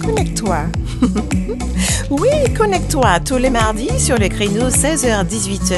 [0.00, 0.58] connecte-toi.
[2.10, 5.76] oui, connecte-toi tous les mardis sur le créneau 16h-18h.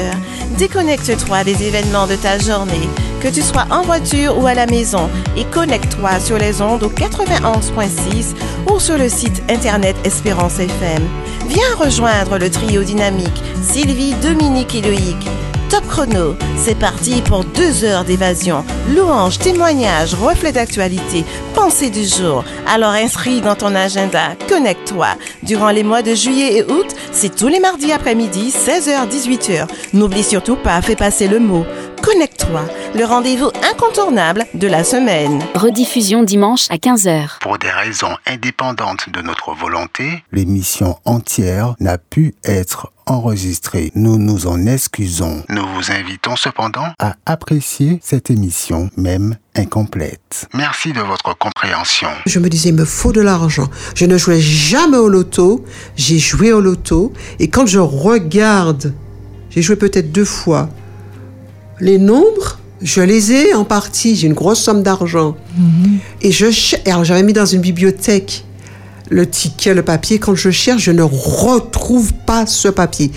[0.57, 2.89] Déconnecte-toi des événements de ta journée,
[3.21, 6.89] que tu sois en voiture ou à la maison, et connecte-toi sur les ondes au
[6.89, 8.35] 91.6
[8.71, 11.03] ou sur le site internet Espérance FM.
[11.47, 15.27] Viens rejoindre le trio dynamique Sylvie, Dominique et Loïc.
[15.69, 18.63] Top chrono, c'est parti pour deux heures d'évasion.
[18.95, 21.25] Louanges, témoignages, reflets d'actualité,
[21.63, 22.43] pensée du jour.
[22.67, 25.07] Alors inscris dans ton agenda, connecte-toi.
[25.43, 29.69] Durant les mois de juillet et août, c'est tous les mardis après-midi, 16h-18h.
[29.93, 31.65] N'oublie surtout pas, fais passer le mot.
[32.03, 35.41] Connecte-toi, le rendez-vous incontournable de la semaine.
[35.55, 37.39] Rediffusion dimanche à 15h.
[37.39, 43.89] Pour des raisons indépendantes de notre volonté, l'émission entière n'a pu être enregistrée.
[43.95, 45.45] Nous nous en excusons.
[45.47, 50.49] Nous vous invitons cependant à apprécier cette émission, même incomplète.
[50.53, 52.09] Merci de votre compréhension.
[52.25, 53.69] Je me disais, il me faut de l'argent.
[53.95, 55.63] Je ne jouais jamais au loto.
[55.95, 57.13] J'ai joué au loto.
[57.39, 58.93] Et quand je regarde,
[59.51, 60.67] j'ai joué peut-être deux fois,
[61.79, 64.15] les nombres, je les ai en partie.
[64.15, 65.35] J'ai une grosse somme d'argent.
[66.21, 66.45] Et je
[66.85, 68.45] alors j'avais mis dans une bibliothèque
[69.09, 70.17] le ticket, le papier.
[70.19, 73.11] Quand je cherche, je ne retrouve pas ce papier.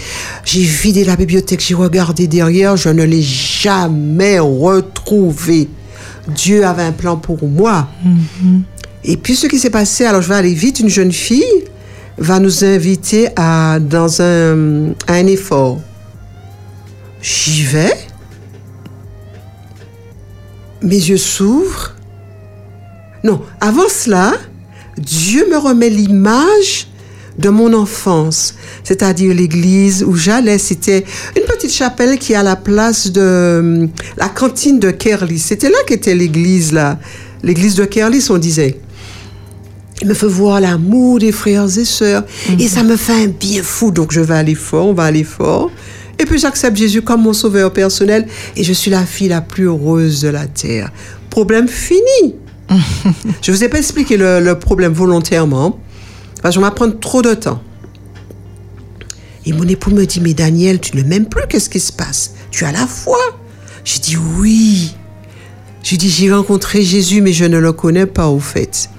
[0.44, 5.68] J'ai vidé la bibliothèque, j'ai regardé derrière, je ne l'ai jamais retrouvé.
[6.28, 7.88] Dieu avait un plan pour moi.
[9.04, 11.44] Et puis ce qui s'est passé, alors je vais aller vite, une jeune fille
[12.18, 15.78] va nous inviter à, dans un, à un effort.
[17.22, 17.92] J'y vais.
[20.82, 21.94] Mes yeux s'ouvrent.
[23.24, 24.34] Non, avant cela,
[24.98, 26.88] Dieu me remet l'image
[27.38, 30.58] de mon enfance, c'est-à-dire l'église où j'allais.
[30.58, 31.04] C'était
[31.36, 35.40] une petite chapelle qui est à la place de euh, la cantine de Kerlis.
[35.40, 36.98] C'était là qu'était l'église, là.
[37.42, 38.80] L'église de Kerlis, on disait.
[40.02, 42.24] Il me fait voir l'amour des frères et sœurs.
[42.58, 43.90] Et ça me fait un bien fou.
[43.90, 45.70] Donc je vais aller fort, on va aller fort.
[46.18, 48.26] Et puis j'accepte Jésus comme mon sauveur personnel.
[48.56, 50.90] Et je suis la fille la plus heureuse de la terre.
[51.30, 52.34] Problème fini.
[53.42, 55.78] je vous ai pas expliqué le, le problème volontairement.
[56.42, 57.62] Parce que je vais prendre trop de temps.
[59.44, 62.34] Et mon époux me dit, mais Daniel, tu ne m'aimes plus, qu'est-ce qui se passe?
[62.50, 63.18] Tu as la foi?
[63.84, 64.94] J'ai dit oui.
[65.84, 68.90] J'ai dit, j'ai rencontré Jésus, mais je ne le connais pas au fait.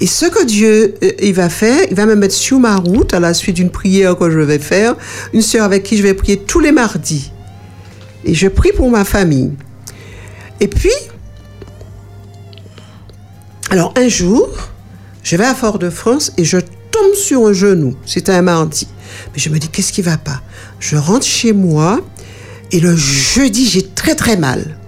[0.00, 3.14] Et ce que Dieu euh, il va faire, il va me mettre sur ma route
[3.14, 4.96] à la suite d'une prière que je vais faire,
[5.32, 7.32] une sœur avec qui je vais prier tous les mardis.
[8.24, 9.52] Et je prie pour ma famille.
[10.60, 10.90] Et puis,
[13.70, 14.48] alors un jour,
[15.22, 17.96] je vais à Fort-de-France et je tombe sur un genou.
[18.06, 18.88] C'était un mardi.
[19.32, 20.42] Mais je me dis, qu'est-ce qui va pas?
[20.80, 22.00] Je rentre chez moi
[22.70, 24.78] et le jeudi, j'ai très très mal.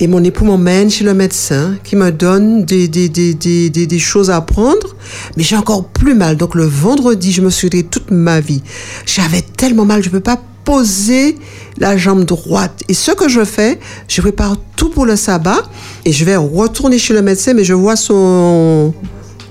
[0.00, 3.98] Et mon époux m'emmène chez le médecin qui me donne des, des, des, des, des,
[3.98, 4.96] choses à prendre,
[5.36, 6.36] mais j'ai encore plus mal.
[6.36, 8.62] Donc le vendredi, je me suis dit toute ma vie,
[9.06, 11.36] j'avais tellement mal, je ne peux pas poser
[11.78, 12.82] la jambe droite.
[12.88, 13.78] Et ce que je fais,
[14.08, 15.62] je prépare tout pour le sabbat
[16.04, 18.94] et je vais retourner chez le médecin, mais je vois son,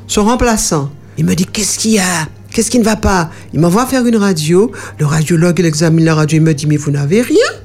[0.08, 0.92] son remplaçant.
[1.18, 2.28] Il me dit, qu'est-ce qu'il y a?
[2.52, 3.30] Qu'est-ce qui ne va pas?
[3.54, 4.72] Il m'envoie faire une radio.
[5.00, 7.63] Le radiologue, il examine la radio, il me dit, mais vous n'avez rien?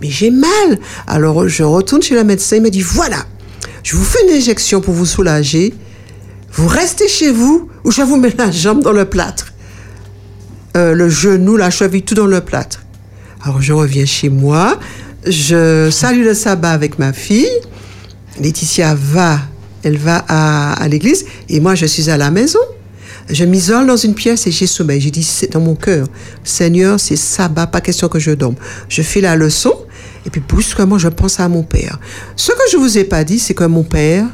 [0.00, 0.78] Mais j'ai mal.
[1.06, 3.24] Alors je retourne chez le médecin, il me dit, voilà,
[3.82, 5.74] je vous fais une injection pour vous soulager.
[6.52, 9.52] Vous restez chez vous ou je vous mets la jambe dans le plâtre.
[10.76, 12.82] Euh, le genou, la cheville, tout dans le plâtre.
[13.42, 14.78] Alors je reviens chez moi,
[15.26, 17.48] je salue le sabbat avec ma fille.
[18.40, 19.38] Laetitia va,
[19.82, 22.60] elle va à, l'église et moi je suis à la maison.
[23.30, 25.00] Je m'isole dans une pièce et j'ai sommeil.
[25.00, 26.06] J'ai dit c'est dans mon cœur,
[26.44, 28.56] Seigneur, c'est sabbat, pas question que je dorme.
[28.88, 29.74] Je fais la leçon
[30.28, 31.98] et puis brusquement je pense à mon père.
[32.36, 34.26] Ce que je vous ai pas dit, c'est que mon père,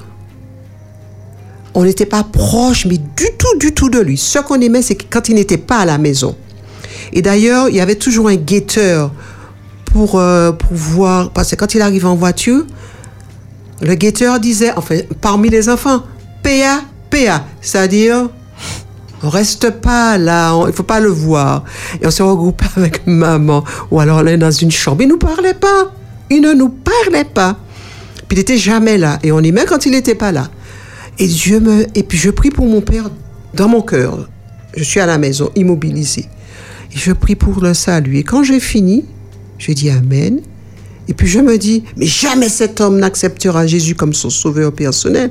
[1.72, 4.18] on n'était pas proche, mais du tout, du tout de lui.
[4.18, 6.34] Ce qu'on aimait, c'est quand il n'était pas à la maison.
[7.12, 9.12] Et d'ailleurs, il y avait toujours un guetteur
[9.84, 12.66] pour, euh, pour voir, parce que quand il arrivait en voiture,
[13.80, 16.02] le guetteur disait, enfin, parmi les enfants,
[16.42, 18.30] PA, PA, c'est-à-dire,
[19.22, 21.64] on reste pas là, on- il faut pas le voir.
[22.00, 25.02] Et on se regroupait avec maman, ou alors on est dans une chambre.
[25.02, 25.92] Il nous parlait pas.
[26.30, 27.58] Il ne nous parlait pas.
[28.28, 29.18] Puis il était jamais là.
[29.22, 30.48] Et on aimait quand il n'était pas là.
[31.18, 33.10] Et Dieu me, et puis je prie pour mon père
[33.54, 34.28] dans mon cœur.
[34.76, 36.26] Je suis à la maison, immobilisée.
[36.92, 38.16] Et je prie pour le salut.
[38.18, 39.04] Et quand j'ai fini,
[39.58, 40.40] je dis Amen.
[41.08, 45.30] Et puis je me dis, mais jamais cet homme n'acceptera Jésus comme son sauveur personnel.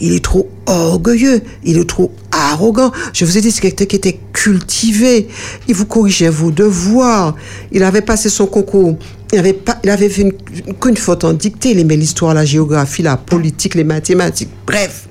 [0.00, 2.90] Il est trop orgueilleux, il est trop arrogant.
[3.12, 5.28] Je vous ai dit, c'est quelqu'un qui était cultivé.
[5.68, 7.36] Il vous corrigeait vos devoirs.
[7.70, 8.96] Il avait passé son concours.
[9.32, 11.70] Il avait, pas, il avait fait une- qu'une faute en dictée.
[11.70, 14.50] Il aimait l'histoire, la géographie, la politique, les mathématiques.
[14.66, 15.08] Bref.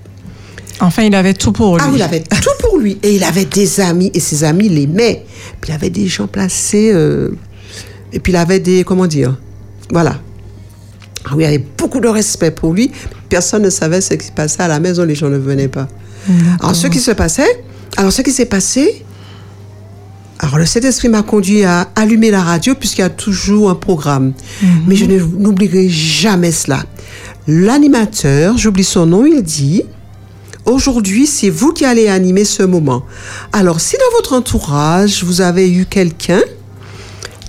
[0.81, 1.83] Enfin, il avait tout pour lui.
[1.87, 2.97] Ah, il avait tout pour lui.
[3.01, 5.23] Et il avait des amis, et ses amis l'aimaient.
[5.61, 6.91] Puis il avait des gens placés.
[6.93, 7.29] euh,
[8.11, 8.83] et puis il avait des.
[8.83, 9.37] Comment dire
[9.91, 10.19] Voilà.
[11.25, 12.91] Ah oui, il avait beaucoup de respect pour lui.
[13.29, 15.87] Personne ne savait ce qui se passait à la maison, les gens ne venaient pas.
[16.59, 17.63] Alors, ce qui se passait.
[17.97, 19.05] Alors, ce qui s'est passé.
[20.39, 24.33] Alors, le Saint-Esprit m'a conduit à allumer la radio, puisqu'il y a toujours un programme.
[24.87, 26.83] Mais je n'oublierai jamais cela.
[27.47, 29.83] L'animateur, j'oublie son nom, il dit.
[30.65, 33.03] Aujourd'hui, c'est vous qui allez animer ce moment.
[33.51, 36.41] Alors, si dans votre entourage, vous avez eu quelqu'un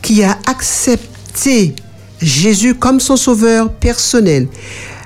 [0.00, 1.74] qui a accepté
[2.22, 4.48] Jésus comme son sauveur personnel,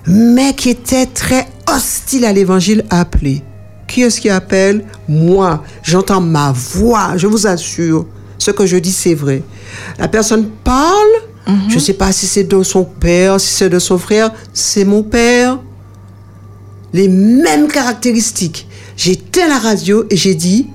[0.07, 3.43] mais qui était très hostile à l'évangile, appelez.
[3.89, 4.85] Qui est-ce qui appelle?
[5.09, 5.63] Moi.
[5.83, 8.07] J'entends ma voix, je vous assure.
[8.39, 9.43] Ce que je dis, c'est vrai.
[9.99, 11.09] La personne parle,
[11.69, 14.85] je ne sais pas si c'est de son père, si c'est de son frère, c'est
[14.85, 15.59] mon père
[16.93, 18.67] les mêmes caractéristiques.
[18.97, 20.67] J'éteins la radio et j'ai dit,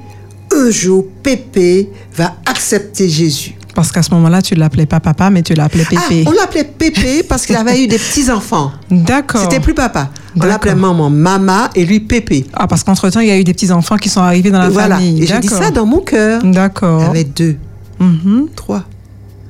[0.53, 3.55] un jour, Pépé va accepter Jésus.
[3.75, 6.23] Parce qu'à ce moment-là, tu l'appelais pas papa, mais tu l'appelais Pépé.
[6.25, 8.71] Ah, on l'appelait Pépé parce qu'il avait eu des petits-enfants.
[8.89, 9.41] D'accord.
[9.41, 10.09] C'était plus papa.
[10.39, 12.45] On l'appelait maman, mama et lui Pépé.
[12.53, 14.95] Ah, parce qu'entre-temps, il y a eu des petits-enfants qui sont arrivés dans la voilà.
[14.97, 15.23] famille.
[15.23, 16.41] Et j'ai dit ça dans mon cœur.
[16.43, 17.01] D'accord.
[17.01, 17.55] Il y avait deux,
[17.99, 18.47] Mhm.
[18.55, 18.83] trois.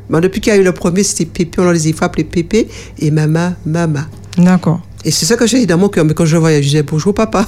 [0.10, 1.62] Bon, depuis qu'il y a eu le premier, c'était Pépé.
[1.62, 2.68] On les a appelés Pépé
[3.00, 4.02] et Mama, Mama.
[4.38, 4.82] D'accord.
[5.04, 6.06] Et c'est ça que j'ai dit dans mon cœur.
[6.06, 7.46] Mais quand je voyais, je disais bonjour papa.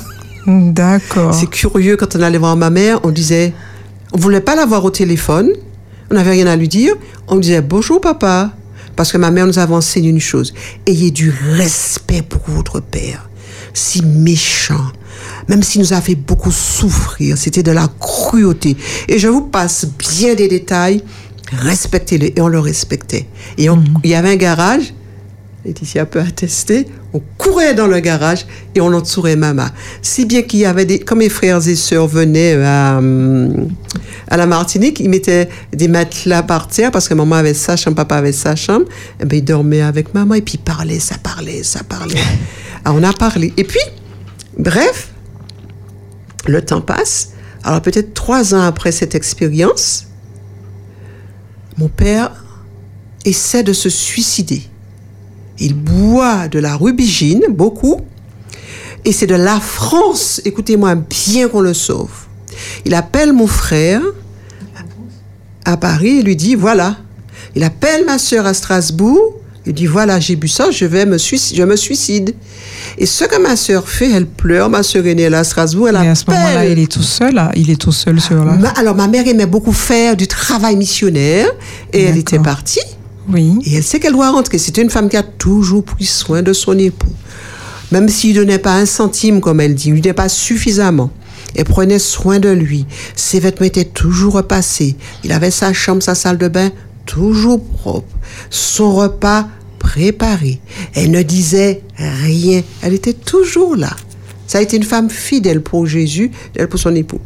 [0.47, 1.33] D'accord.
[1.33, 3.53] C'est curieux, quand on allait voir ma mère, on disait,
[4.13, 5.49] on voulait pas la voir au téléphone,
[6.13, 6.93] on n'avait rien à lui dire,
[7.27, 8.51] on disait bonjour papa,
[8.95, 10.53] parce que ma mère nous avait enseigné une chose,
[10.85, 13.29] ayez du respect pour votre père,
[13.73, 14.91] si méchant,
[15.49, 18.77] même s'il nous a fait beaucoup souffrir, c'était de la cruauté.
[19.07, 21.03] Et je vous passe bien des détails,
[21.51, 23.25] respectez-le, et on le respectait.
[23.57, 24.93] Et on- il y avait un garage,
[25.65, 29.67] Laetitia peut attester, on courait dans le garage et on entourait maman.
[30.01, 34.37] Si bien qu'il y avait des, quand mes frères et sœurs venaient euh, à, à
[34.37, 38.15] la Martinique, ils mettaient des matelas par terre parce que maman avait sa chambre, papa
[38.15, 38.85] avait sa chambre.
[39.21, 42.15] Et ben, ils dormaient avec maman et puis ils parlaient, ça parlait, ça parlait.
[42.85, 43.53] Ah, on a parlé.
[43.57, 43.79] Et puis,
[44.57, 45.09] bref,
[46.47, 47.29] le temps passe.
[47.63, 50.07] Alors peut-être trois ans après cette expérience,
[51.77, 52.43] mon père
[53.23, 54.63] essaie de se suicider.
[55.59, 58.01] Il boit de la rubigine, beaucoup,
[59.05, 62.09] et c'est de la France, écoutez-moi bien qu'on le sauve.
[62.85, 64.01] Il appelle mon frère
[65.65, 66.97] à Paris et lui dit, voilà.
[67.55, 69.35] Il appelle ma sœur à Strasbourg,
[69.65, 72.35] il dit, voilà, j'ai bu ça, je vais me suicide, je me suicide.
[72.97, 75.87] Et ce que ma sœur fait, elle pleure, ma sœur aînée elle est à Strasbourg,
[75.89, 77.33] elle Et à ce moment-là, il est tout seul.
[77.35, 77.51] là.
[77.55, 78.53] Il est tout seul sur la.
[78.53, 81.47] Ma- alors, ma mère aimait beaucoup faire du travail missionnaire
[81.93, 82.81] et elle était partie.
[83.29, 83.59] Oui.
[83.65, 84.57] Et elle sait qu'elle doit rentrer.
[84.57, 87.13] C'est une femme qui a toujours pris soin de son époux.
[87.91, 91.11] Même s'il ne donnait pas un centime, comme elle dit, il ne donnait pas suffisamment.
[91.55, 92.85] Elle prenait soin de lui.
[93.15, 94.95] Ses vêtements étaient toujours repassés.
[95.23, 96.71] Il avait sa chambre, sa salle de bain
[97.05, 98.07] toujours propre.
[98.49, 99.47] Son repas
[99.79, 100.59] préparé.
[100.95, 102.63] Elle ne disait rien.
[102.81, 103.95] Elle était toujours là.
[104.47, 107.21] Ça a été une femme fidèle pour Jésus, fidèle pour son époux.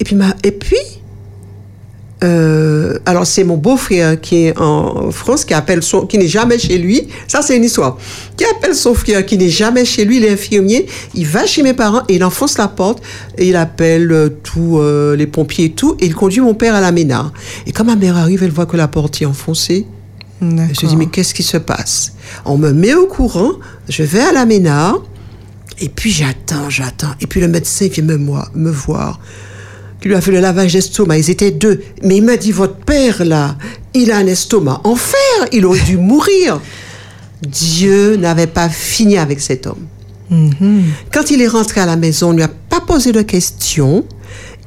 [0.00, 0.76] Et puis, ma, et puis
[2.26, 6.58] euh, alors c'est mon beau-frère qui est en France, qui appelle son, qui n'est jamais
[6.58, 7.08] chez lui.
[7.28, 7.98] Ça c'est une histoire.
[8.36, 10.86] Qui appelle son frère qui n'est jamais chez lui, il est infirmier.
[11.14, 13.02] Il va chez mes parents et il enfonce la porte
[13.38, 16.74] et il appelle euh, tous euh, les pompiers et tout et il conduit mon père
[16.74, 17.32] à la ménard.
[17.66, 19.86] Et quand ma mère arrive, elle voit que la porte est enfoncée.
[20.42, 22.12] Elle se dit mais qu'est-ce qui se passe?
[22.44, 23.52] On me met au courant.
[23.88, 25.02] Je vais à la ménard
[25.80, 27.12] et puis j'attends, j'attends.
[27.20, 29.20] Et puis le médecin vient me, moi, me voir
[30.00, 31.18] qui lui a fait le lavage d'estomac.
[31.18, 31.82] Ils étaient deux.
[32.02, 33.56] Mais il m'a dit, votre père, là,
[33.94, 35.48] il a un estomac en fer.
[35.52, 36.60] Il aurait dû mourir.
[37.42, 39.86] Dieu n'avait pas fini avec cet homme.
[41.12, 44.04] Quand il est rentré à la maison, on ne lui a pas posé de questions.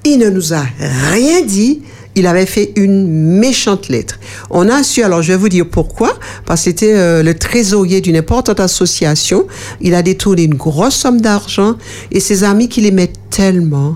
[0.05, 0.63] Il ne nous a
[1.12, 1.81] rien dit.
[2.15, 3.07] Il avait fait une
[3.39, 4.19] méchante lettre.
[4.50, 8.01] On a su, alors je vais vous dire pourquoi, parce que c'était euh, le trésorier
[8.01, 9.48] d'une importante association.
[9.79, 11.75] Il a détourné une grosse somme d'argent
[12.12, 13.95] et ses amis qui l'aimaient tellement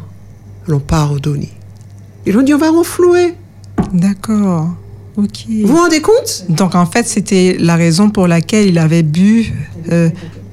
[0.67, 1.51] l'ont pardonné.
[2.25, 3.36] Ils ont dit on va renflouer.
[3.93, 4.70] D'accord.
[5.17, 5.46] Ok.
[5.48, 6.46] Vous vous rendez compte?
[6.50, 9.53] Donc en fait, c'était la raison pour laquelle il avait bu
[9.91, 10.10] euh,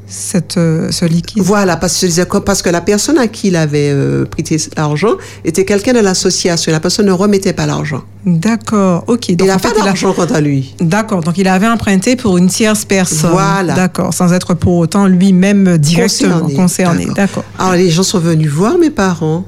[0.07, 1.43] cette, euh, ce liquide.
[1.43, 5.13] Voilà, parce que, parce que la personne à qui il avait euh, prêté l'argent
[5.45, 6.73] était quelqu'un de l'association.
[6.73, 8.03] La personne ne remettait pas l'argent.
[8.27, 9.05] D'accord.
[9.07, 9.29] Ok.
[9.31, 10.75] Il n'a pas d'argent quant à lui.
[10.81, 11.23] D'accord.
[11.23, 13.31] Donc il avait emprunté pour une tierce personne.
[13.31, 13.75] Voilà.
[13.75, 14.13] D'accord.
[14.13, 16.55] Sans être pour autant lui-même directement Concerné.
[16.55, 17.07] concerné.
[17.15, 17.45] D'accord.
[17.59, 19.45] Alors les gens sont venus voir mes parents,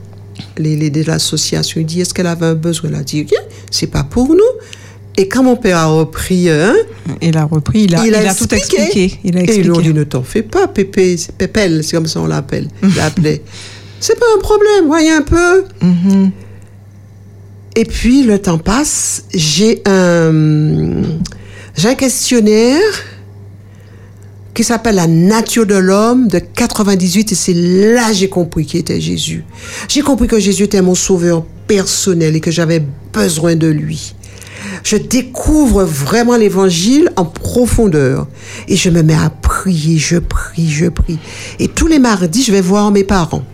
[0.58, 1.80] les, les de l'association.
[1.80, 2.90] Ils disent est-ce qu'elle avait un besoin?
[2.90, 3.40] Elle a dit rien,
[3.70, 4.40] c'est pas pour nous.
[5.16, 6.74] Et quand mon père a repris un,
[7.20, 7.84] Il a repris.
[7.84, 9.18] Il a, il a tout expliqué.
[9.24, 11.96] Il a Et ils lui ont dit ne t'en fais pas, Pépé, c'est Pépelle, c'est
[11.96, 12.68] comme ça on l'appelle.
[12.82, 13.42] Il l'appelait.
[14.00, 15.64] C'est pas un problème, voyez un peu.
[15.82, 16.30] Mhm.
[17.76, 21.02] Et puis le temps passe, j'ai un,
[21.76, 22.82] j'ai un questionnaire
[24.54, 29.00] qui s'appelle La nature de l'homme de 98 et c'est là j'ai compris qui était
[29.00, 29.44] Jésus.
[29.88, 34.14] J'ai compris que Jésus était mon sauveur personnel et que j'avais besoin de lui.
[34.84, 38.26] Je découvre vraiment l'évangile en profondeur
[38.68, 41.18] et je me mets à prier, je prie, je prie.
[41.58, 43.44] Et tous les mardis, je vais voir mes parents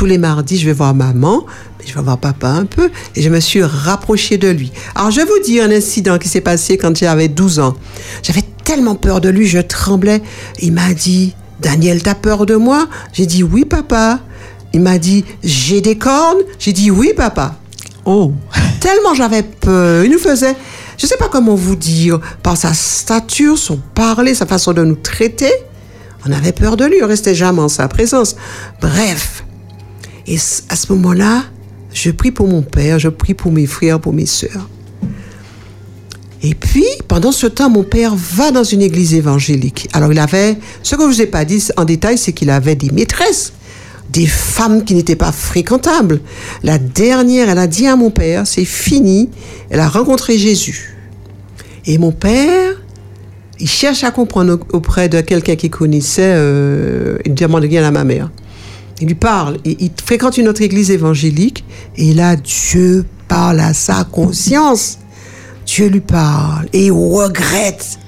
[0.00, 1.44] tous les mardis, je vais voir maman,
[1.86, 4.72] je vais voir papa un peu, et je me suis rapprochée de lui.
[4.94, 7.76] Alors, je vais vous dire un incident qui s'est passé quand j'avais 12 ans.
[8.22, 10.22] J'avais tellement peur de lui, je tremblais.
[10.60, 12.88] Il m'a dit, Daniel, t'as peur de moi?
[13.12, 14.20] J'ai dit, oui, papa.
[14.72, 16.38] Il m'a dit, j'ai des cornes?
[16.58, 17.56] J'ai dit, oui, papa.
[18.04, 18.32] Oh,
[18.80, 20.04] Tellement j'avais peur.
[20.04, 20.54] Il nous faisait,
[20.96, 24.96] je sais pas comment vous dire, par sa stature, son parler, sa façon de nous
[24.96, 25.52] traiter.
[26.26, 28.36] On avait peur de lui, on restait jamais en sa présence.
[28.80, 29.44] Bref.
[30.26, 30.36] Et
[30.68, 31.42] à ce moment-là,
[31.92, 34.68] je prie pour mon père, je prie pour mes frères, pour mes sœurs.
[36.42, 39.88] Et puis, pendant ce temps, mon père va dans une église évangélique.
[39.92, 42.76] Alors, il avait, ce que je vous ai pas dit en détail, c'est qu'il avait
[42.76, 43.52] des maîtresses,
[44.10, 46.20] des femmes qui n'étaient pas fréquentables.
[46.62, 49.28] La dernière, elle a dit à mon père, c'est fini,
[49.68, 50.96] elle a rencontré Jésus.
[51.84, 52.74] Et mon père,
[53.58, 57.90] il cherche à comprendre au- auprès de quelqu'un qui connaissait, euh, il demande bien à
[57.90, 58.30] ma mère.
[59.00, 61.64] Il lui parle, il, il fréquente une autre église évangélique,
[61.96, 64.98] et là, Dieu parle à sa conscience.
[65.64, 67.98] Dieu lui parle et il regrette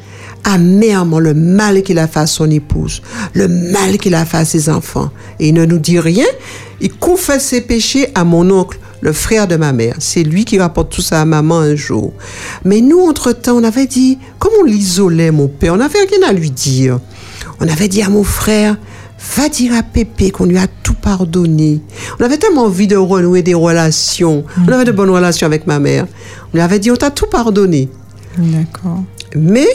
[0.45, 4.45] amèrement le mal qu'il a fait à son épouse, le mal qu'il a fait à
[4.45, 5.11] ses enfants.
[5.39, 6.27] Et il ne nous dit rien.
[6.81, 9.95] Il confesse ses péchés à mon oncle, le frère de ma mère.
[10.01, 12.13] C'est lui qui rapporte tout ça à maman un jour.
[12.65, 16.33] Mais nous, entre-temps, on avait dit, comme on l'isolait, mon père, on n'avait rien à
[16.33, 16.99] lui dire.
[17.61, 18.77] On avait dit à mon frère,
[19.37, 20.67] va dire à Pépé qu'on lui a
[21.03, 21.81] pardonné.
[22.19, 24.45] On avait tellement envie de renouer des relations.
[24.67, 26.07] On avait de bonnes relations avec ma mère.
[26.53, 27.89] On lui avait dit, on t'a tout pardonné.
[28.39, 29.03] d'accord.
[29.37, 29.67] Mais,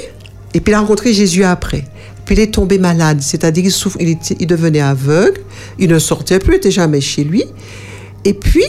[0.53, 1.85] et puis il a rencontré Jésus après.
[2.25, 5.39] Puis il est tombé malade, c'est-à-dire qu'il souffre, il, était- il devenait aveugle,
[5.79, 7.43] il ne sortait plus, il n'était jamais chez lui.
[8.25, 8.65] Et puis,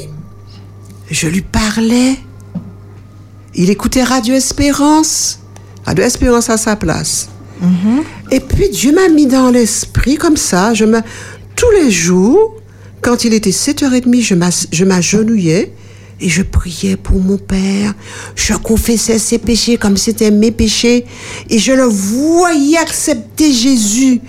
[1.10, 2.16] je lui parlais.
[3.54, 5.40] Il écoutait Radio Espérance.
[5.84, 7.28] Radio Espérance à sa place.
[8.30, 10.74] Et puis Dieu m'a mis dans l'esprit comme ça.
[10.74, 11.00] Je me,
[11.58, 12.54] tous les jours,
[13.00, 14.34] quand il était 7h30, je
[14.70, 15.72] je m'agenouillais
[16.20, 17.94] et je priais pour mon père.
[18.36, 21.04] Je confessais ses péchés comme c'était mes péchés.
[21.50, 24.20] Et je le voyais accepter Jésus.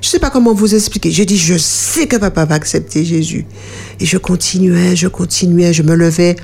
[0.00, 1.10] Je sais pas comment vous expliquer.
[1.10, 3.46] J'ai dit, je sais que papa va accepter Jésus.
[3.98, 6.36] Et je continuais, je continuais, je me levais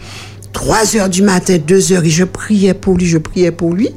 [0.52, 3.90] 3 heures du matin, 2 heures, et je priais pour lui, je priais pour lui.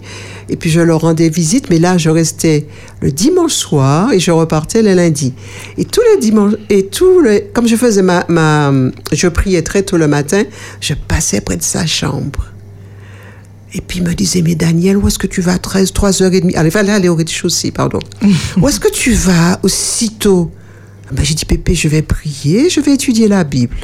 [0.48, 2.68] Et puis je leur rendais visite, mais là, je restais
[3.02, 5.34] le dimanche soir et je repartais le lundi.
[5.78, 8.72] Et tous les dimanches, et tous les, comme je faisais ma, ma,
[9.12, 10.44] je priais très tôt le matin,
[10.82, 12.52] je passais près de sa chambre.
[13.74, 16.56] Et puis il me disait, mais Daniel, où est-ce que tu vas à 13, 3h30
[16.56, 18.00] Allez, fallait aller au rez-de-chaussée, pardon.
[18.62, 20.52] où est-ce que tu vas aussitôt?
[21.12, 23.78] Ben, J'ai dit, Pépé, je vais prier, je vais étudier la Bible.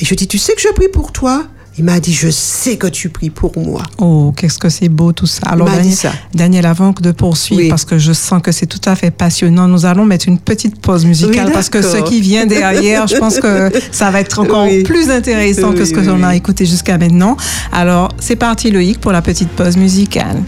[0.00, 1.44] Et je dis, tu sais que je prie pour toi?
[1.80, 3.84] Il m'a dit, je sais que tu pries pour moi.
[3.98, 5.42] Oh, qu'est-ce que c'est beau tout ça.
[5.46, 6.12] Alors, Daniel, ça.
[6.34, 7.68] Daniel, avant de poursuivre, Oui.
[7.68, 10.80] parce que je sens que c'est tout à fait passionnant, nous allons mettre une petite
[10.80, 14.40] pause musicale Oui, parce que ce qui vient derrière, je pense que ça va être
[14.40, 14.82] encore Oui.
[14.82, 17.36] plus intéressant que ce que l'on a écouté jusqu'à maintenant.
[17.72, 20.42] Alors, c'est parti Loïc pour la petite pause musicale.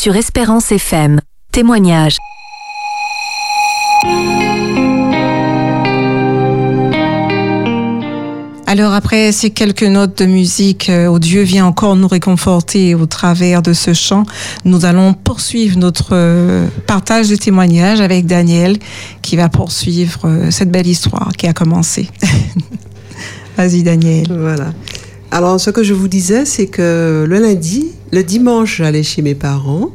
[0.00, 1.20] Sur Espérance FM.
[1.52, 2.16] Témoignage.
[8.66, 13.60] Alors après ces quelques notes de musique, où Dieu vient encore nous réconforter au travers
[13.60, 14.24] de ce chant,
[14.64, 18.78] nous allons poursuivre notre euh, partage de témoignages avec Daniel
[19.20, 22.08] qui va poursuivre euh, cette belle histoire qui a commencé.
[23.58, 24.28] Vas-y Daniel.
[24.30, 24.72] Voilà.
[25.32, 29.36] Alors, ce que je vous disais, c'est que le lundi, le dimanche, j'allais chez mes
[29.36, 29.90] parents,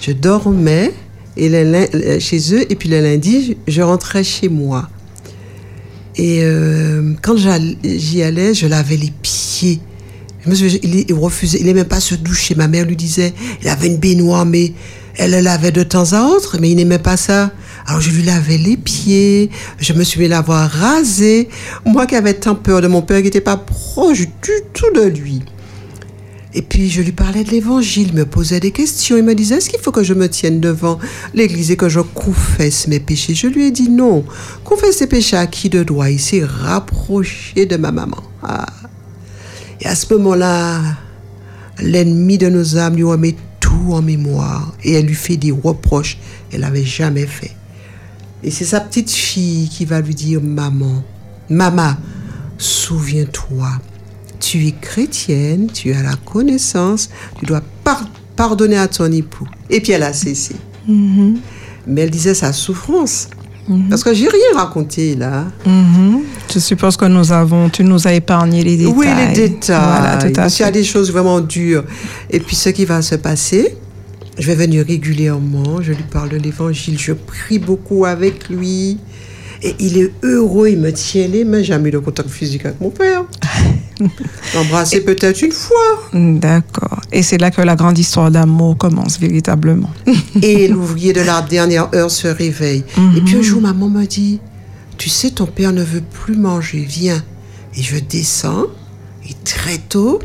[0.00, 0.92] je dormais
[1.36, 4.88] chez eux, et puis le lundi, je rentrais chez moi.
[6.16, 9.80] Et euh, quand j'y allais, je lavais les pieds.
[10.46, 12.54] Il, refusait, il n'aimait pas se doucher.
[12.54, 13.32] Ma mère lui disait,
[13.62, 14.72] il avait une baignoire, mais
[15.16, 17.52] elle le lavait de temps à autre, mais il n'aimait pas ça.
[17.86, 21.48] Alors je lui lavais les pieds, je me suis l'avoir rasé.
[21.84, 25.02] Moi qui avais tant peur de mon père qui n'était pas proche du tout de
[25.02, 25.42] lui.
[26.54, 29.16] Et puis je lui parlais de l'évangile, il me posait des questions.
[29.16, 30.98] Il me disait, est-ce qu'il faut que je me tienne devant
[31.32, 33.34] l'église et que je confesse mes péchés?
[33.34, 34.24] Je lui ai dit non.
[34.62, 36.10] Confesse ses péchés à qui de droit?
[36.10, 38.22] Il s'est rapproché de ma maman.
[38.42, 38.66] Ah.
[39.80, 40.80] Et à ce moment-là,
[41.80, 46.18] l'ennemi de nos âmes lui remet tout en mémoire et elle lui fait des reproches
[46.50, 47.52] qu'elle n'avait jamais fait.
[48.44, 51.02] Et c'est sa petite fille qui va lui dire, maman,
[51.48, 51.92] maman,
[52.58, 53.68] souviens-toi,
[54.40, 59.46] tu es chrétienne, tu as la connaissance, tu dois par- pardonner à ton époux.
[59.70, 60.56] Et puis elle a cessé.
[60.88, 63.28] Mais elle disait sa souffrance.
[63.88, 65.44] Parce que j'ai rien raconté là.
[65.64, 66.22] Mhm.
[66.52, 68.92] Je suppose que nous avons, tu nous as épargné les détails.
[68.96, 69.78] Oui, les détails.
[69.80, 71.84] Voilà, tout à y a des choses vraiment dures.
[72.28, 73.76] Et puis ce qui va se passer,
[74.42, 78.98] je vais venir régulièrement, je lui parle de l'évangile, je prie beaucoup avec lui.
[79.62, 81.58] Et il est heureux, il me tient les mains.
[81.58, 83.22] J'ai jamais eu de contact physique avec mon père.
[84.54, 86.10] L'embrasser peut-être une fois.
[86.12, 87.00] D'accord.
[87.12, 89.90] Et c'est là que la grande histoire d'amour commence véritablement.
[90.42, 92.82] Et l'ouvrier de la dernière heure se réveille.
[93.16, 94.40] Et puis un jour, maman me dit,
[94.98, 97.22] tu sais, ton père ne veut plus manger, viens.
[97.76, 98.66] Et je descends,
[99.24, 100.18] et très tôt,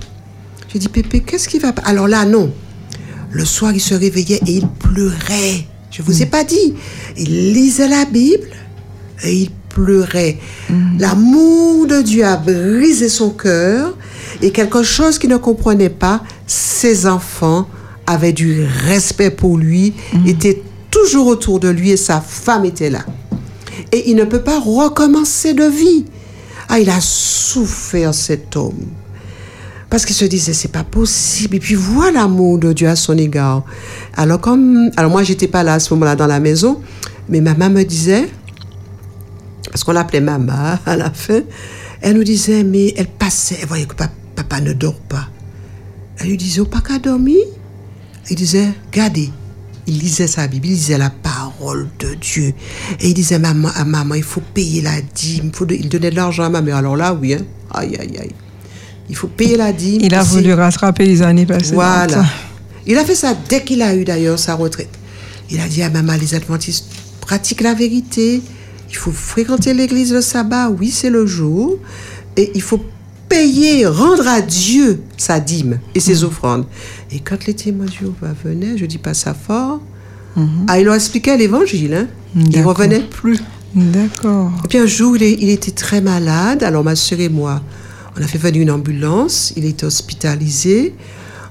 [0.74, 1.84] je dis, Pépé, qu'est-ce qui va pas?
[1.84, 2.52] Alors là, non.
[3.32, 5.66] Le soir, il se réveillait et il pleurait.
[5.92, 6.76] Je vous ai pas dit.
[7.18, 8.48] Il lisait la Bible
[9.24, 10.38] et il pleurait.
[11.00, 13.96] L'amour de Dieu a brisé son cœur
[14.42, 17.68] et quelque chose qu'il ne comprenait pas, ses enfants
[18.06, 19.94] avaient du respect pour lui,
[20.26, 23.06] étaient toujours autour de lui et sa femme était là.
[23.92, 26.06] Et il ne peut pas recommencer de vie.
[26.70, 28.86] Ah, il a souffert cet homme.
[29.90, 31.56] Parce qu'il se disait, c'est pas possible.
[31.56, 33.64] Et puis voilà l'amour de Dieu à son égard.
[34.16, 36.82] Alors, comme, alors moi, j'étais pas là à ce moment-là dans la maison,
[37.30, 38.28] mais maman me disait,
[39.72, 41.42] parce qu'on l'appelait maman à la fin,
[42.02, 45.30] elle nous disait, mais elle passait, elle voyait que pa- papa ne dort pas.
[46.20, 47.40] Elle lui disait, oh, pas qu'à dormir.
[48.30, 49.30] Il disait, regardez,
[49.86, 52.54] il lisait sa Bible, il lisait la parole de Dieu.
[53.00, 55.46] Et il disait, maman, à maman, il faut payer la dîme.
[55.46, 56.76] Il, faut il donnait de l'argent à ma mère.
[56.76, 57.46] Alors là, oui, hein.
[57.74, 58.32] Aïe, aïe, aïe.
[59.10, 60.02] Il faut payer la dîme.
[60.04, 61.74] Il a voulu rattraper les années passées.
[61.74, 62.26] voilà.
[62.86, 64.90] Il a fait ça dès qu'il a eu d'ailleurs sa retraite.
[65.50, 66.86] Il a dit à maman, les adventistes
[67.22, 68.42] pratiquent la vérité.
[68.90, 71.78] Il faut fréquenter l'église le sabbat, oui, c'est le jour.
[72.38, 72.82] Et il faut
[73.30, 76.66] payer, rendre à Dieu sa dîme et ses offrandes.
[77.12, 79.82] Et quand les témoins de Jéhovah venaient, je dis pas ça fort,
[80.68, 81.94] ah, il leur expliquait l'évangile.
[81.94, 82.08] Hein.
[82.36, 82.78] Il D'accord.
[82.78, 83.40] revenait plus.
[83.76, 84.52] D'accord.
[84.64, 86.64] Et puis un jour, il, est- il était très malade.
[86.64, 87.62] Alors ma soeur et moi,
[88.18, 89.54] on a fait venir une ambulance.
[89.56, 90.96] Il était hospitalisé.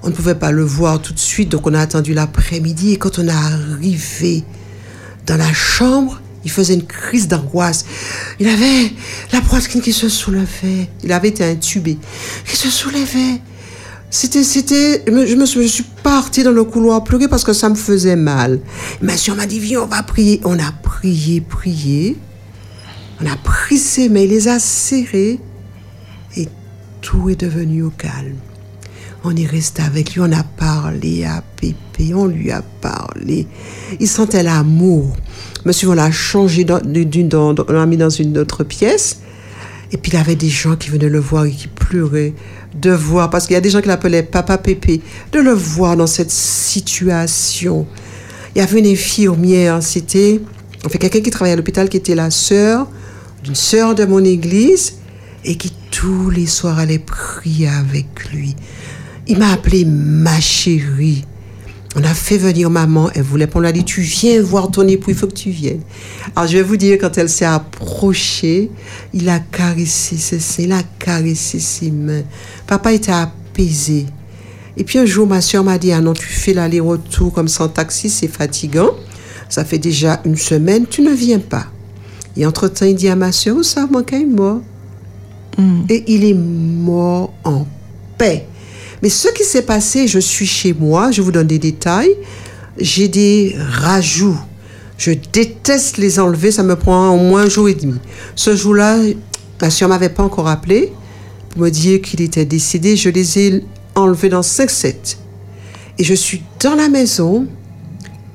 [0.03, 2.93] On ne pouvait pas le voir tout de suite, donc on a attendu l'après-midi.
[2.93, 4.45] Et quand on est arrivé
[5.27, 7.85] dans la chambre, il faisait une crise d'angoisse.
[8.41, 8.93] Il avait
[9.33, 10.89] la poitrine qui se soulevait.
[11.05, 11.99] Il avait été intubé.
[12.49, 13.41] Qui se soulevait.
[14.11, 18.17] C'était, c'était, je me, suis partie dans le couloir pleurer parce que ça me faisait
[18.17, 18.61] mal.
[19.03, 20.41] Ma soeur m'a dit, viens, on va prier.
[20.45, 22.17] On a prié, prié.
[23.21, 25.41] On a pris ses mains, il les a serrés
[27.07, 28.35] tout est devenu au calme.
[29.23, 33.47] On est resté avec lui, on a parlé à Pépé, on lui a parlé.
[34.01, 35.17] Il sentait l'amour.
[35.65, 39.21] Monsieur, on l'a changé, dans- dans- on l'a mis dans une autre pièce.
[39.93, 42.35] Et puis il avait des gens qui venaient le voir et qui pleuraient
[42.75, 45.97] de voir, parce qu'il y a des gens qui l'appelaient Papa Pépé, de le voir
[45.97, 47.87] dans cette situation.
[48.55, 50.41] Il y avait une infirmière, c'était
[50.85, 52.89] enfin, quelqu'un qui travaillait à l'hôpital, qui était la sœur
[53.45, 54.95] d'une sœur de mon église
[55.45, 58.55] et qui tous les soirs allait prier avec lui.
[59.27, 61.25] Il m'a appelé ma chérie.
[61.95, 64.87] On a fait venir maman, elle voulait pas, on lui dit, tu viens voir ton
[64.87, 65.81] époux, il faut que tu viennes.
[66.35, 68.71] Alors je vais vous dire, quand elle s'est approchée,
[69.15, 72.25] il a caressé ses seins, il a caressé ses mains.
[72.67, 74.05] Papa était apaisé.
[74.77, 77.69] Et puis un jour, ma soeur m'a dit, ah non, tu fais l'aller-retour comme en
[77.69, 78.91] taxi, c'est fatigant.
[79.49, 81.69] Ça fait déjà une semaine, tu ne viens pas.
[82.37, 84.27] Et entre-temps, il dit à ma soeur, où ça, mon est
[85.59, 85.85] mort.
[85.89, 87.67] Et il est mort en
[88.19, 88.47] paix.
[89.03, 92.15] Mais ce qui s'est passé, je suis chez moi, je vous donne des détails,
[92.79, 94.39] j'ai des rajouts.
[94.99, 97.99] Je déteste les enlever, ça me prend au moins un jour et demi.
[98.35, 98.99] Ce jour-là,
[99.61, 100.93] ma soeur m'avait pas encore appelé
[101.51, 102.97] pour me dire qu'il était décédé.
[102.97, 103.65] Je les ai
[103.95, 105.19] enlevés dans 5-7.
[105.99, 107.47] Et je suis dans la maison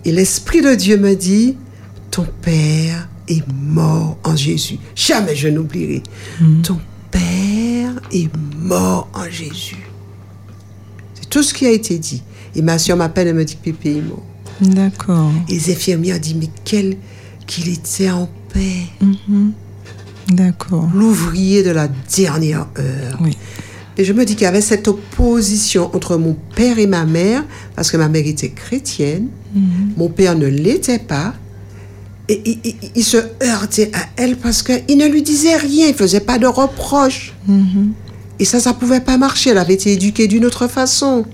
[0.05, 1.57] et l'Esprit de Dieu me dit,
[2.09, 4.77] ton Père est mort en Jésus.
[4.95, 6.03] Jamais je n'oublierai.
[6.63, 6.79] Ton
[7.11, 9.85] Père est mort en Jésus.
[11.13, 12.23] C'est tout ce qui a été dit.
[12.55, 14.23] Et ma soeur m'appelle et me dit Pépé est mort.
[14.61, 15.31] D'accord.
[15.47, 16.97] Et les infirmières disent, mais quel
[17.47, 19.07] qu'il était en paix.
[20.27, 20.89] D'accord.
[20.93, 23.17] L'ouvrier de la dernière heure.
[23.21, 23.37] Oui.
[23.97, 27.43] Et je me dis qu'il y avait cette opposition entre mon père et ma mère,
[27.75, 29.27] parce que ma mère était chrétienne,
[29.97, 31.33] mon père ne l'était pas,
[32.33, 32.59] et
[32.95, 36.47] il, se heurtait à elle parce qu'il ne lui disait rien, il faisait pas de
[36.47, 37.33] reproches.
[38.39, 41.25] Et ça, ça pouvait pas marcher, elle avait été éduquée d'une autre façon.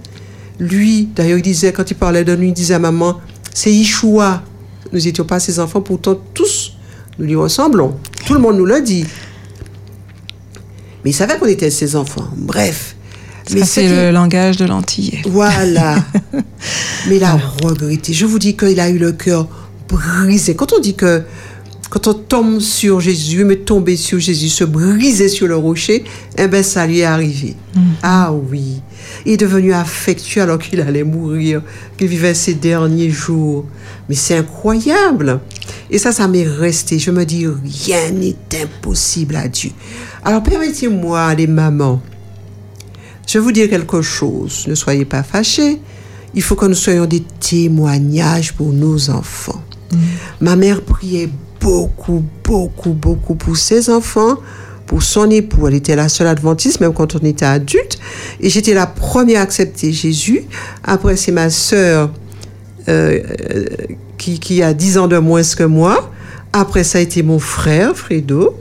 [0.59, 3.19] Lui, d'ailleurs, il disait, quand il parlait de lui, il disait à maman,
[3.53, 4.43] c'est Yeshua.
[4.91, 6.73] Nous n'étions pas ses enfants, pourtant tous,
[7.19, 7.95] nous lui ressemblons.
[8.25, 9.05] Tout le monde nous l'a dit.
[11.03, 12.27] Mais il savait qu'on était ses enfants.
[12.35, 12.95] Bref.
[13.47, 15.21] Ça, ce c'est le langage de l'antillais.
[15.25, 15.95] Voilà.
[17.07, 18.13] Mais il a regretté.
[18.13, 19.47] Je vous dis qu'il a eu le cœur
[19.87, 20.55] brisé.
[20.55, 21.23] Quand on dit que
[21.89, 26.03] quand on tombe sur Jésus, mais tomber sur Jésus, se briser sur le rocher,
[26.37, 27.55] eh ben ça lui est arrivé.
[28.03, 28.81] Ah oui.
[29.25, 31.61] Il est devenu affectueux alors qu'il allait mourir,
[31.97, 33.65] qu'il vivait ses derniers jours.
[34.09, 35.39] Mais c'est incroyable.
[35.89, 36.99] Et ça, ça m'est resté.
[36.99, 39.71] Je me dis, rien n'est impossible à Dieu.
[40.25, 42.01] Alors permettez-moi, les mamans,
[43.25, 44.65] je vais vous dire quelque chose.
[44.67, 45.79] Ne soyez pas fâchés.
[46.33, 49.63] Il faut que nous soyons des témoignages pour nos enfants.
[50.41, 54.37] Ma mère priait beaucoup, beaucoup, beaucoup pour ses enfants,
[54.85, 55.67] pour son époux.
[55.67, 57.97] Elle était la seule adventiste, même quand on était adulte.
[58.39, 60.43] Et j'étais la première à accepter Jésus.
[60.83, 62.11] Après, c'est ma sœur
[62.89, 63.19] euh,
[64.17, 66.11] qui, a 10 ans de moins que moi.
[66.53, 68.55] Après, ça a été mon frère, Fredo.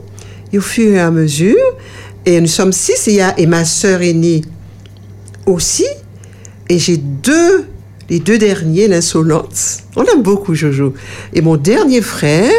[0.53, 1.55] Et au fur et à mesure,
[2.25, 4.41] et nous sommes six, et, y a- et ma sœur aînée
[5.45, 5.85] aussi.
[6.69, 7.65] Et j'ai deux,
[8.09, 9.79] les deux derniers, l'insolence.
[9.95, 10.93] On aime beaucoup Jojo.
[11.33, 12.51] Et mon dernier frère,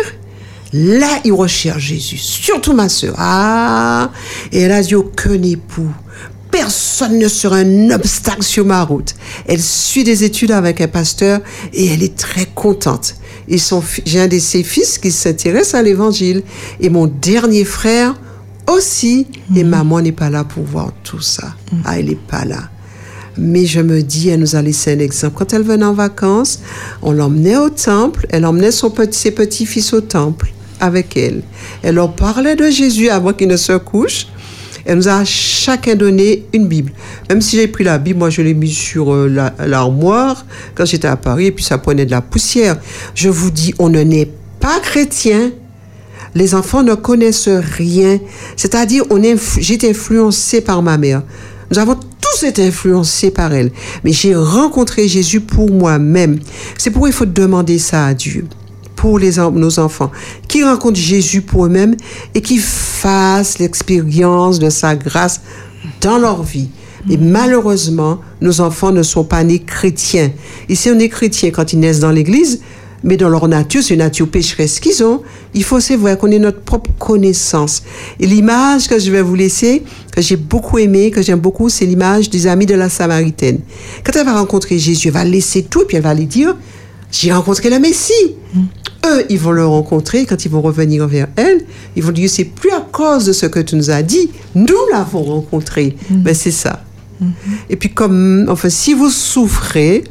[0.73, 2.19] là, il recherche Jésus.
[2.19, 3.15] Surtout ma sœur.
[3.19, 4.11] Ah,
[4.53, 5.91] et elle a dit aucun époux.
[6.51, 9.15] Personne ne sera un obstacle sur ma route.
[9.47, 11.41] Elle suit des études avec un pasteur
[11.75, 13.17] et elle est très contente.
[13.49, 16.43] Et son, fi- j'ai un de ses fils qui s'intéresse à l'évangile.
[16.81, 18.15] Et mon dernier frère
[18.67, 19.27] aussi.
[19.57, 21.55] Et maman n'est pas là pour voir tout ça.
[21.85, 22.71] Ah, elle n'est pas là.
[23.39, 25.37] Mais je me dis, elle nous a laissé un exemple.
[25.39, 26.61] Quand elle venait en vacances,
[27.03, 31.43] on l'emmenait au temple, elle emmenait ses petits-fils au temple avec elle.
[31.83, 34.27] Elle leur parlait de Jésus avant qu'ils ne se couchent.
[34.85, 36.93] Elle nous a chacun donné une Bible.
[37.29, 40.87] Même si j'ai pris la Bible, moi je l'ai mise sur euh, la- l'armoire quand
[40.87, 42.79] j'étais à Paris et puis ça prenait de la poussière.
[43.15, 45.51] Je vous dis, on ne n'est pas chrétien.
[46.35, 48.19] Les enfants ne connaissent rien.
[48.57, 49.05] C'est-à-dire,
[49.59, 51.23] j'ai été influencée par ma mère.
[51.71, 51.97] Nous avons
[52.33, 53.71] tous été influencés par elle.
[54.05, 56.39] Mais j'ai rencontré Jésus pour moi-même.
[56.77, 58.47] C'est pourquoi il faut demander ça à Dieu.
[58.97, 60.11] Pour les, nos enfants.
[60.49, 61.95] Qui rencontrent Jésus pour eux-mêmes
[62.35, 65.41] et qui fassent l'expérience de sa grâce
[66.01, 66.69] dans leur vie.
[67.09, 70.33] Mais malheureusement, nos enfants ne sont pas nés chrétiens.
[70.69, 72.61] Et si on est chrétien quand ils naissent dans l'église,
[73.05, 75.23] mais dans leur nature, c'est une nature pécheresse qu'ils ont.
[75.55, 77.83] Il faut vrai qu'on ait notre propre connaissance.
[78.19, 79.83] Et l'image que je vais vous laisser,
[80.13, 83.61] que j'ai beaucoup aimé, que j'aime beaucoup, c'est l'image des amis de la Samaritaine.
[84.05, 86.57] Quand elle va rencontrer Jésus, elle va laisser tout et puis elle va lui dire,
[87.11, 88.35] j'ai rencontré le Messie.
[89.07, 91.65] Eux, ils vont le rencontrer quand ils vont revenir vers elle.
[91.97, 94.75] Ils vont dire, c'est plus à cause de ce que tu nous as dit, nous
[94.93, 95.97] l'avons rencontré.
[96.11, 96.83] Ben, c'est ça.
[97.69, 100.05] Et puis comme, enfin, si vous souffrez,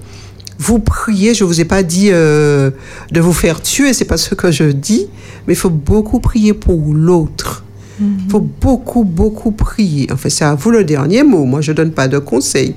[0.60, 1.34] vous priez.
[1.34, 2.72] Je vous ai pas dit euh,
[3.12, 5.08] de vous faire tuer, c'est pas ce que je dis,
[5.48, 7.64] mais il faut beaucoup prier pour l'autre.
[8.00, 10.08] Il faut beaucoup, beaucoup prier.
[10.12, 11.46] Enfin, c'est à vous le dernier mot.
[11.46, 12.76] Moi, je donne pas de conseils.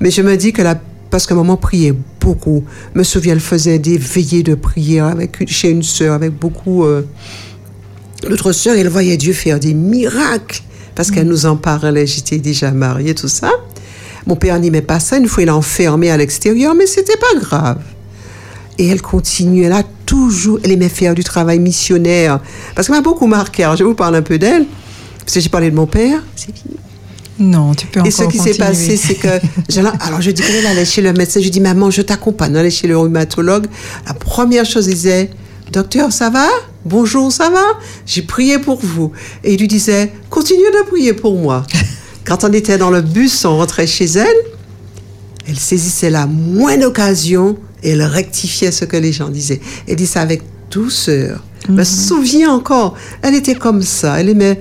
[0.00, 2.64] Mais je me dis que la parce que maman priait beaucoup.
[2.94, 6.84] Je me souviens, elle faisait des veillées de prière avec, chez une sœur, avec beaucoup
[6.84, 7.02] euh,
[8.22, 8.76] d'autres sœurs.
[8.78, 10.62] Elle voyait Dieu faire des miracles
[10.94, 12.06] parce qu'elle nous en parlait.
[12.06, 13.50] J'étais déjà mariée, tout ça.
[14.26, 15.18] Mon père n'aimait pas ça.
[15.18, 17.78] Une fois, il l'a enfermé à l'extérieur, mais c'était pas grave.
[18.78, 19.64] Et elle continue.
[19.64, 22.40] Elle a toujours, elle aimait faire du travail missionnaire.
[22.74, 23.64] Parce qu'elle m'a beaucoup marqué.
[23.64, 24.66] Alors, je vous parle un peu d'elle.
[25.18, 26.22] Parce que j'ai parlé de mon père.
[27.38, 29.28] Non, tu peux encore Et ce qui s'est passé, c'est que.
[30.00, 31.40] alors, je dis qu'elle allait chez le médecin.
[31.40, 32.52] Je dis, maman, je t'accompagne.
[32.52, 33.66] Elle allait chez le rhumatologue.
[34.06, 35.30] La première chose, il disait,
[35.72, 36.46] docteur, ça va?
[36.84, 37.64] Bonjour, ça va?
[38.06, 39.12] J'ai prié pour vous.
[39.44, 41.64] Et il lui disait, continuez de prier pour moi.
[42.24, 44.36] Quand on était dans le bus, on rentrait chez elle.
[45.48, 49.60] Elle saisissait la moindre occasion et elle rectifiait ce que les gens disaient.
[49.88, 51.42] Elle dit ça avec douceur.
[51.66, 54.20] Je me souviens encore, elle était comme ça.
[54.20, 54.60] Elle aimait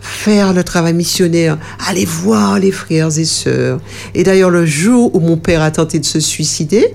[0.00, 3.80] faire le travail missionnaire, aller voir les frères et sœurs.
[4.14, 6.92] Et d'ailleurs, le jour où mon père a tenté de se suicider,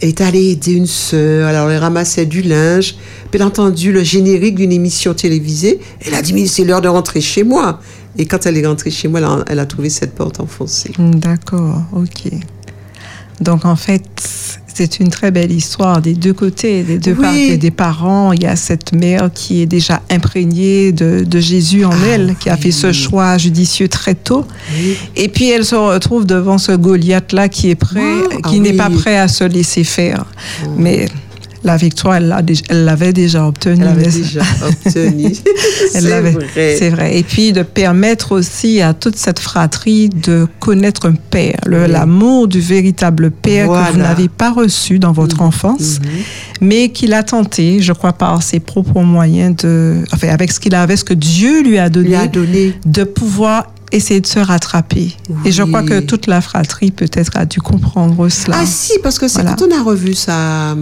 [0.00, 1.48] elle est allée aider une sœur.
[1.48, 2.94] Alors, elle ramassait du linge.
[3.30, 5.80] Puis, elle a entendu le générique d'une émission télévisée.
[6.06, 7.80] Elle a dit, mais c'est l'heure de rentrer chez moi.
[8.18, 10.92] Et quand elle est rentrée chez moi, elle a, elle a trouvé cette porte enfoncée.
[10.98, 12.32] D'accord, ok.
[13.40, 14.02] Donc en fait,
[14.74, 17.22] c'est une très belle histoire des deux côtés, des deux Oui.
[17.22, 18.32] parties des parents.
[18.32, 22.34] Il y a cette mère qui est déjà imprégnée de, de Jésus en Ah elle,
[22.40, 24.44] qui a fait ce choix judicieux très tôt.
[24.76, 24.96] Oui.
[25.14, 28.00] Et puis elle se retrouve devant ce Goliath-là qui est prêt,
[28.32, 30.24] Ah, qui ah n'est pas prêt à se laisser faire.
[30.76, 31.06] Mais
[31.64, 32.34] la victoire, elle
[32.70, 33.82] l'avait déjà obtenue.
[33.82, 35.24] Elle avait mais- déjà obtenu.
[35.26, 35.34] Elle
[35.90, 36.30] c'est l'avait.
[36.32, 36.76] vrai.
[36.78, 37.18] C'est vrai.
[37.18, 41.76] Et puis de permettre aussi à toute cette fratrie de connaître un père, Oui.
[41.88, 46.08] l'amour du véritable père que vous n'avez pas reçu dans votre enfance, Mhm.
[46.60, 50.74] mais qu'il a tenté, je crois, par ses propres moyens de, enfin, avec ce qu'il
[50.74, 52.74] avait, ce que Dieu lui a donné, lui a donné.
[52.86, 55.12] de pouvoir essayer de se rattraper.
[55.46, 58.58] Et je crois que toute la fratrie peut-être a dû comprendre cela.
[58.60, 59.56] Ah si, parce que c'est Voilà.
[59.56, 60.76] quand on a revu sa,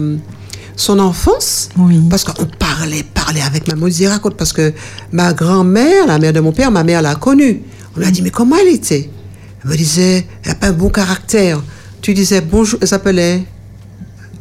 [0.77, 1.99] son enfance, Oui.
[2.09, 4.71] parce qu'on parlait, parlait avec maman, on disait raconte, parce que
[5.11, 7.61] ma grand-mère, la mère de mon père, ma mère l'a connue.
[7.95, 9.09] On lui a dit, mais comment elle était?
[9.63, 11.61] Elle me disait, elle n'a pas un bon caractère.
[12.01, 13.43] Tu disais bonjour, elle s'appelait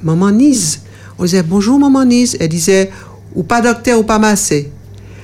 [0.02, 0.80] Maman Nise.
[1.18, 2.36] On disait bonjour Maman Nise.
[2.38, 2.90] Elle disait,
[3.34, 4.70] ou pas docteur ou pas massé.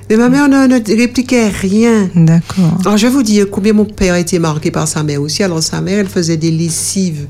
[0.08, 2.08] Mais ma mère ne, ne répliquait rien.
[2.14, 2.78] D'accord.
[2.80, 5.42] Alors, je vais vous dire combien mon père été marqué par sa mère aussi.
[5.42, 7.26] Alors, sa mère, elle faisait des lessives.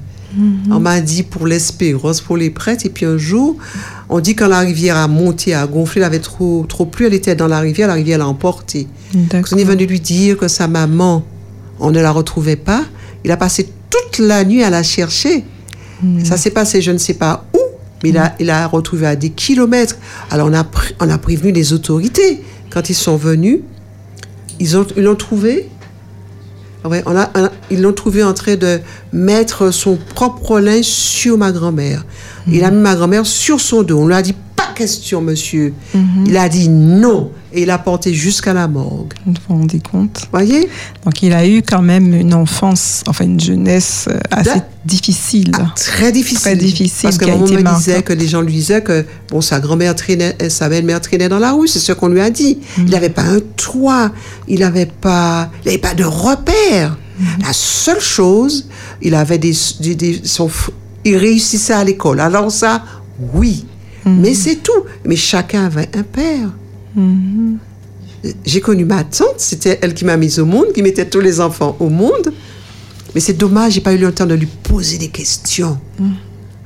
[0.71, 2.87] On m'a dit pour l'espérance, pour les prêtres.
[2.87, 3.57] Et puis, un jour,
[4.09, 7.15] on dit quand la rivière a monté, a gonflé, elle avait trop, trop plu, elle
[7.15, 8.87] était dans la rivière, la rivière l'a emportée.
[9.15, 9.53] D'accord.
[9.53, 11.23] On est venu lui dire que sa maman,
[11.81, 12.83] on ne la retrouvait pas.
[13.25, 15.45] Il a passé toute la nuit à la chercher.
[16.25, 17.61] Ça s'est passé, je ne sais pas où,
[18.03, 19.97] mais il a, il a retrouvé à des kilomètres.
[20.31, 20.65] Alors on a,
[20.99, 22.43] on a prévenu les autorités.
[22.71, 23.61] Quand ils sont venus,
[24.59, 25.69] ils ont- ils l'ont trouvé.
[26.85, 28.81] Ah Ouais, on a, on a- ils l'ont trouvé en train de
[29.13, 32.05] mettre son propre linge sur ma grand-mère.
[32.49, 34.01] Il a mis ma grand-mère sur son dos.
[34.01, 34.35] On lui a dit
[34.73, 35.73] question, monsieur.
[36.27, 39.13] Il a dit non et il a porté jusqu'à la morgue.
[39.27, 40.69] Vous vous rendez compte Voyez?
[41.05, 45.51] Donc il a eu quand même une enfance, enfin une jeunesse euh, assez difficile.
[45.55, 46.41] Ah, très difficile.
[46.41, 47.79] Très difficile, Parce que été me marquant.
[47.79, 51.29] disait que les gens lui disaient que bon, sa grand-mère traînait, et sa belle-mère traînait
[51.29, 51.69] dans la rue.
[51.69, 52.59] C'est ce qu'on lui a dit.
[52.79, 52.83] Mm.
[52.87, 54.11] Il n'avait pas un toit.
[54.49, 56.97] Il n'avait pas, il avait pas de repères.
[57.19, 57.25] Mm.
[57.47, 58.69] La seule chose,
[59.03, 60.51] il avait des, des- des- son,
[61.05, 62.21] il réussissait à l'école.
[62.21, 62.83] Alors ça,
[63.35, 63.67] oui.
[64.05, 64.21] Mm.
[64.21, 64.85] Mais c'est tout.
[65.05, 66.51] Mais chacun avait un père.
[68.45, 71.41] J'ai connu ma tante, c'était elle qui m'a mise au monde, qui mettait tous les
[71.41, 72.33] enfants au monde.
[73.15, 75.79] Mais c'est dommage, j'ai pas eu le temps de lui poser des questions.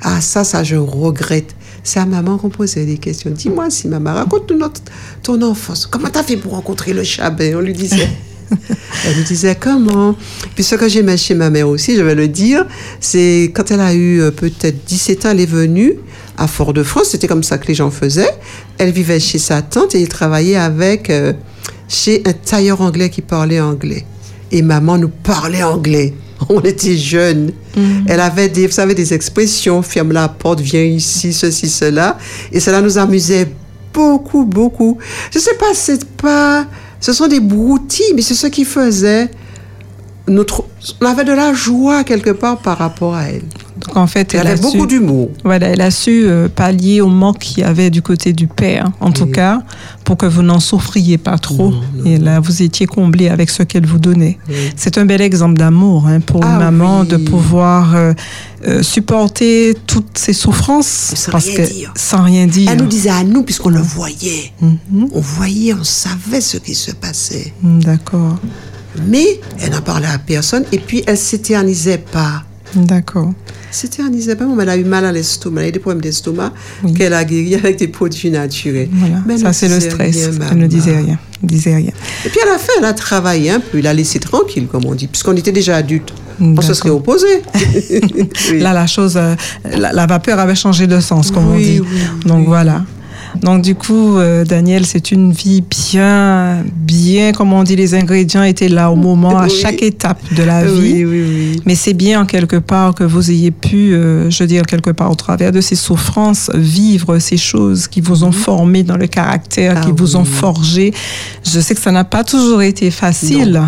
[0.03, 1.55] Ah, ça, ça, je regrette.
[1.83, 3.31] C'est à maman qu'on posait des questions.
[3.31, 4.83] Dis-moi si maman, raconte-nous notre-
[5.22, 5.87] ton enfance.
[5.87, 7.55] Comment t'as fait pour rencontrer le chabin?
[7.57, 8.09] On lui disait.
[9.05, 10.17] elle lui disait comment?
[10.55, 12.65] Puis ce que j'aimais chez ma mère aussi, je vais le dire,
[13.01, 15.95] c'est quand elle a eu euh, peut-être 17 ans, elle est venue
[16.37, 17.09] à Fort-de-France.
[17.11, 18.35] C'était comme ça que les gens faisaient.
[18.79, 21.33] Elle vivait chez sa tante et elle travaillait avec, euh,
[21.89, 24.05] chez un tailleur anglais qui parlait anglais.
[24.53, 26.15] Et maman nous parlait anglais.
[26.49, 27.53] On était jeunes.
[28.07, 32.17] Elle avait des, vous savez, des expressions, ferme la porte, viens ici, ceci, cela.
[32.53, 33.49] Et cela nous amusait
[33.93, 34.99] beaucoup, beaucoup.
[35.33, 36.67] Je sais pas, c'est pas,
[37.01, 39.31] ce sont des broutilles, mais c'est ce qui faisait
[40.29, 40.65] notre,
[41.01, 43.45] on avait de la joie quelque part par rapport à elle.
[43.87, 45.31] Donc en fait, Elle avait beaucoup su, d'humour.
[45.44, 48.90] voilà, elle a su euh, pallier au manque qu'il y avait du côté du père,
[49.01, 49.62] en tout cas,
[50.05, 51.70] pour que vous n'en souffriez pas trop.
[51.70, 54.38] Non, non, Et là, vous étiez comblé avec ce qu'elle vous donnait.
[54.77, 57.07] C'est un bel exemple d'amour hein, pour une Ah maman oui.
[57.09, 58.12] de pouvoir euh,
[58.66, 61.92] euh, supporter toutes ses souffrances Sans parce rien que dire.
[61.96, 62.70] sans rien dire.
[62.70, 64.53] Elle nous disait à nous, puisqu'on le voyait.
[64.61, 65.09] Mhm.
[65.12, 67.53] On voyait, on savait ce qui se passait.
[67.62, 68.37] D'accord,
[69.07, 72.42] Mais elle n'en parlait à personne et puis elle s'éternisait pas.
[72.77, 73.33] D'accord.
[73.71, 76.53] S'éternisait pas, mais elle a eu mal à l'estomac, elle a eu des problèmes d'estomac
[76.85, 76.95] Oui.
[76.95, 78.89] qu'elle a guéri avec des produits naturels.
[78.93, 79.17] Voilà.
[79.27, 80.17] Mais elle Ça, c'est le stress.
[80.29, 81.19] rien, elle ne disait rien.
[81.43, 81.93] Elle disait rien.
[82.25, 84.85] Et puis à la fin, elle a travaillé un peu, il a laissé tranquille, comme
[84.87, 86.12] on dit, puisqu'on était déjà adultes.
[86.39, 87.27] On se serait opposé.
[88.51, 88.59] Oui.
[88.61, 89.35] Là, la chose, euh,
[89.65, 91.81] la, la vapeur avait changé de sens, comme on dit.
[92.27, 92.85] Donc voilà.
[93.42, 98.42] Donc du coup, euh, Daniel, c'est une vie bien, bien, comme on dit, les ingrédients
[98.42, 99.51] étaient là au moment, à Oui.
[99.62, 101.05] chaque étape de la vie.
[101.05, 101.62] oui, oui, oui.
[101.66, 105.11] Mais c'est bien quelque part que vous ayez pu, euh, je veux dire quelque part
[105.11, 109.72] au travers de ces souffrances, vivre ces choses qui vous ont formé dans le caractère,
[109.75, 109.79] Mhm.
[109.83, 110.92] Ah qui vous ont forgé.
[111.44, 113.61] Je sais que ça n'a pas toujours été facile,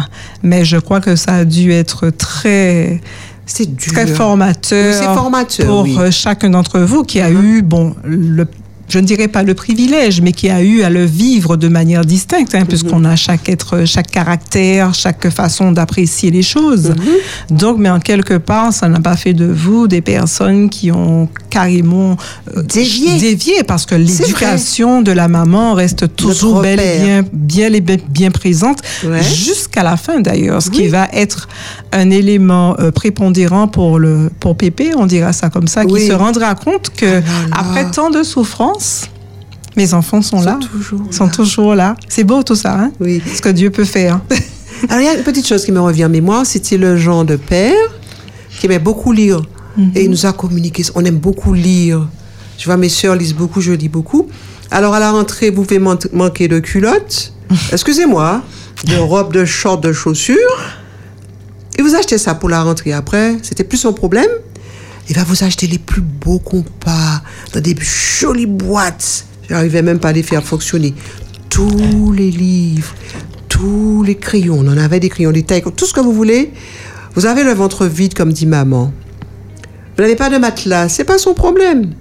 [0.42, 3.00] mais je crois que ça a dû être très
[3.46, 5.92] C'est très formateur, formateur, pour oui.
[5.94, 5.98] Mhm.
[6.00, 8.46] euh, chacun d'entre vous qui a eu, bon, le
[8.88, 12.04] je ne dirais pas le privilège, mais qui a eu à le vivre de manière
[12.04, 16.90] distincte, hein, puisqu'on a chaque être, chaque caractère, chaque façon d'apprécier les choses.
[16.90, 17.56] Mhm.
[17.58, 21.28] Donc, mais en quelque part, ça n'a pas fait de vous des personnes qui ont
[21.50, 22.16] carrément
[22.56, 23.18] euh, Dévié.
[23.18, 27.80] dévié, parce que l'éducation de la maman reste toujours Notre bel et bien, bien, et
[27.80, 29.22] bien, bien présente, Ouais.
[29.22, 31.48] jusqu'à la fin d'ailleurs, ce qui va être
[31.92, 36.00] un élément euh, prépondérant pour le pour Pépé, on dira ça comme ça, Oui.
[36.00, 37.56] qui se rendra compte que Ah là là.
[37.58, 38.22] après tant de
[39.76, 41.30] mes enfants sont, là, toujours sont là.
[41.30, 41.96] toujours là.
[42.08, 42.92] C'est beau tout ça, hein?
[43.00, 43.22] Oui.
[43.34, 44.20] Ce que Dieu peut faire.
[44.88, 47.24] Alors, il y a une petite chose qui me revient en mémoire, c'était le genre
[47.24, 47.74] de père
[48.58, 49.42] qui aimait beaucoup lire.
[49.94, 52.08] Et il nous a communiqué, on aime beaucoup lire.
[52.58, 54.26] Je vois mes sœurs lisent beaucoup, je lis beaucoup.
[54.72, 57.32] Alors, à la rentrée, vous pouvez man- manquer de culottes,
[57.72, 58.42] excusez-moi,
[58.86, 60.36] de robes, de shorts, de chaussures.
[61.78, 64.26] Et vous achetez ça pour la rentrée après, c'était plus son problème.
[65.08, 69.24] Il va vous acheter les plus beaux compas, dans des jolies boîtes.
[69.48, 70.94] J'arrivais même pas à les faire fonctionner.
[71.48, 72.94] Tous les livres,
[73.48, 76.52] tous les crayons, on en avait des crayons, des tailles, tout ce que vous voulez.
[77.14, 78.92] Vous avez le ventre vide, comme dit maman.
[79.96, 81.94] Vous n'avez pas de matelas, c'est pas son problème.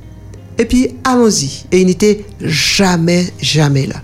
[0.59, 1.65] Et puis, allons-y.
[1.71, 4.01] Et il n'était jamais, jamais là.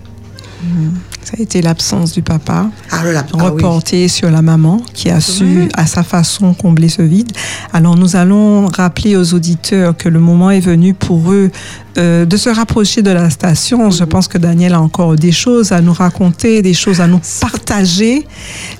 [1.24, 2.66] Ça a été l'absence du papa.
[2.90, 3.40] Ah, ah oui.
[3.40, 7.32] reporté sur la maman qui a su à sa façon combler ce vide.
[7.72, 11.50] Alors nous allons rappeler aux auditeurs que le moment est venu pour eux
[11.96, 13.90] euh, de se rapprocher de la station.
[13.90, 17.20] Je pense que Daniel a encore des choses à nous raconter, des choses à nous
[17.40, 18.26] partager,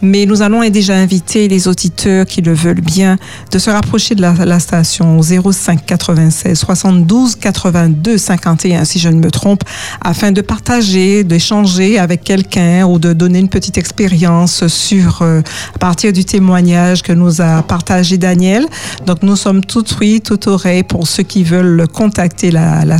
[0.02, 3.16] mais nous allons déjà inviter les auditeurs qui le veulent bien
[3.50, 9.08] de se rapprocher de la, la station au 05 96 72 82 51 si je
[9.08, 9.62] ne me trompe,
[10.00, 15.40] afin de partager, d'échanger avec quelqu'un ou de donner une petite expérience sur euh,
[15.74, 18.66] à partir du témoignage que nous a partagé Daniel.
[19.06, 22.98] Donc nous sommes tout oui, tout oreille pour ceux qui veulent contacter la, la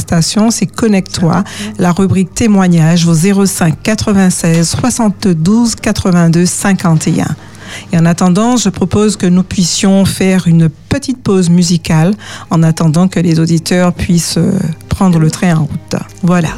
[0.50, 1.44] C'est Connecte-toi,
[1.78, 7.24] la rubrique témoignage au 05 96 72 82 51.
[7.92, 12.14] Et en attendant, je propose que nous puissions faire une petite pause musicale
[12.50, 15.96] en attendant que les auditeurs puissent euh, prendre le train en route.
[16.22, 16.50] Voilà.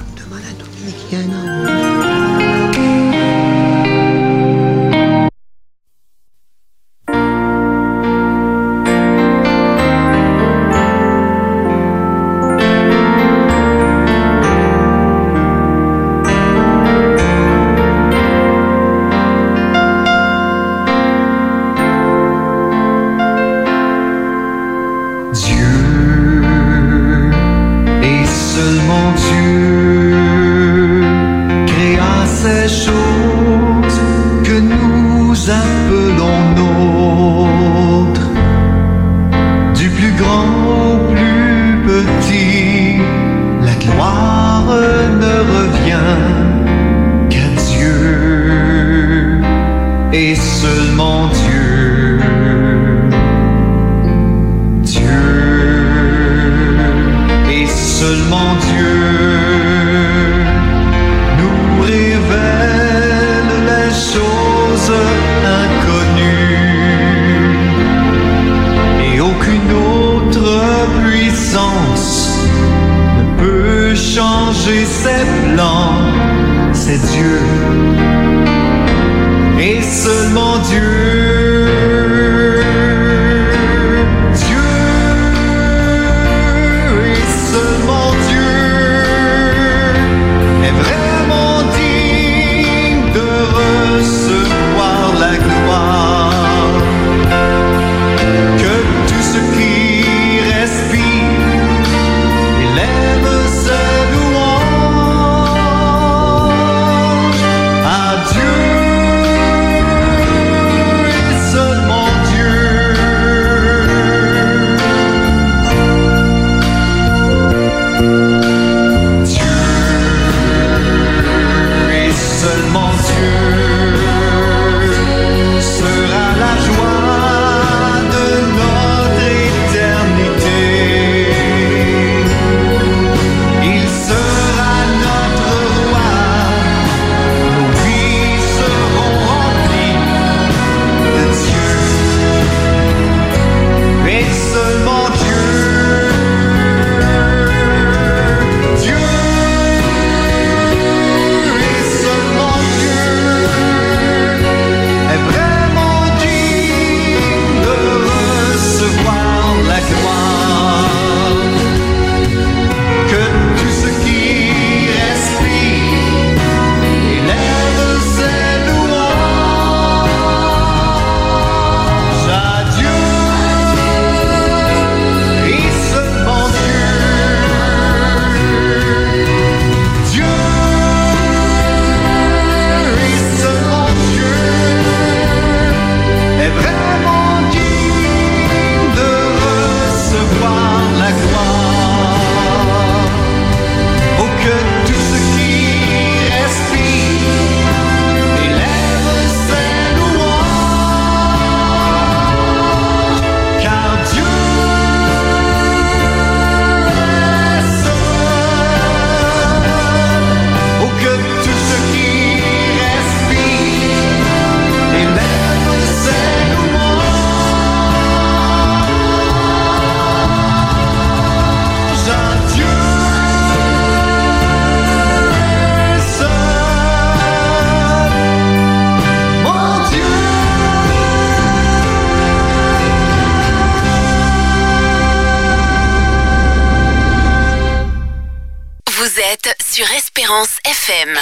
[239.76, 241.18] Sur Espérance FM.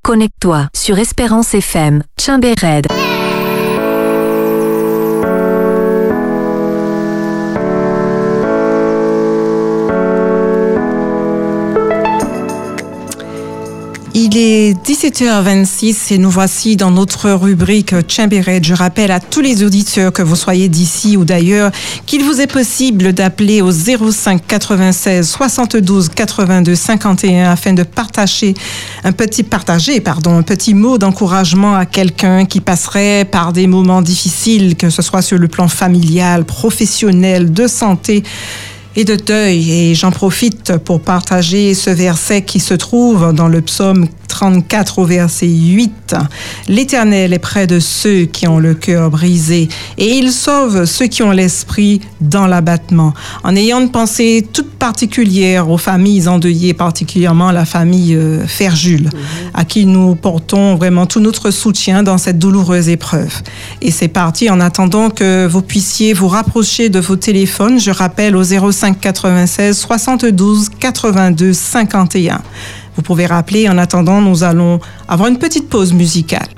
[0.00, 2.86] Connecte-toi sur Espérance FM, Chimbered.
[14.12, 18.64] Il est 17h26 et nous voici dans notre rubrique Chambered.
[18.64, 21.70] Je rappelle à tous les auditeurs que vous soyez d'ici ou d'ailleurs
[22.06, 28.54] qu'il vous est possible d'appeler au 05 96 72 82 51 afin de partager
[29.04, 34.02] un petit partager pardon un petit mot d'encouragement à quelqu'un qui passerait par des moments
[34.02, 38.24] difficiles que ce soit sur le plan familial, professionnel, de santé
[38.96, 39.70] et de deuil.
[39.70, 45.04] Et j'en profite pour partager ce verset qui se trouve dans le psaume 34 au
[45.04, 46.14] verset 8.
[46.68, 49.68] L'Éternel est près de ceux qui ont le cœur brisé
[49.98, 53.12] et il sauve ceux qui ont l'esprit dans l'abattement.
[53.42, 59.10] En ayant une pensée toute particulière aux familles endeuillées, particulièrement la famille euh, Ferjul,
[59.52, 63.42] à qui nous portons vraiment tout notre soutien dans cette douloureuse épreuve.
[63.82, 67.80] Et c'est parti en attendant que vous puissiez vous rapprocher de vos téléphones.
[67.80, 72.40] Je rappelle au 05 96 72 82 51.
[72.96, 73.68] Vous pouvez rappeler.
[73.68, 76.48] En attendant, nous allons avoir une petite pause musicale.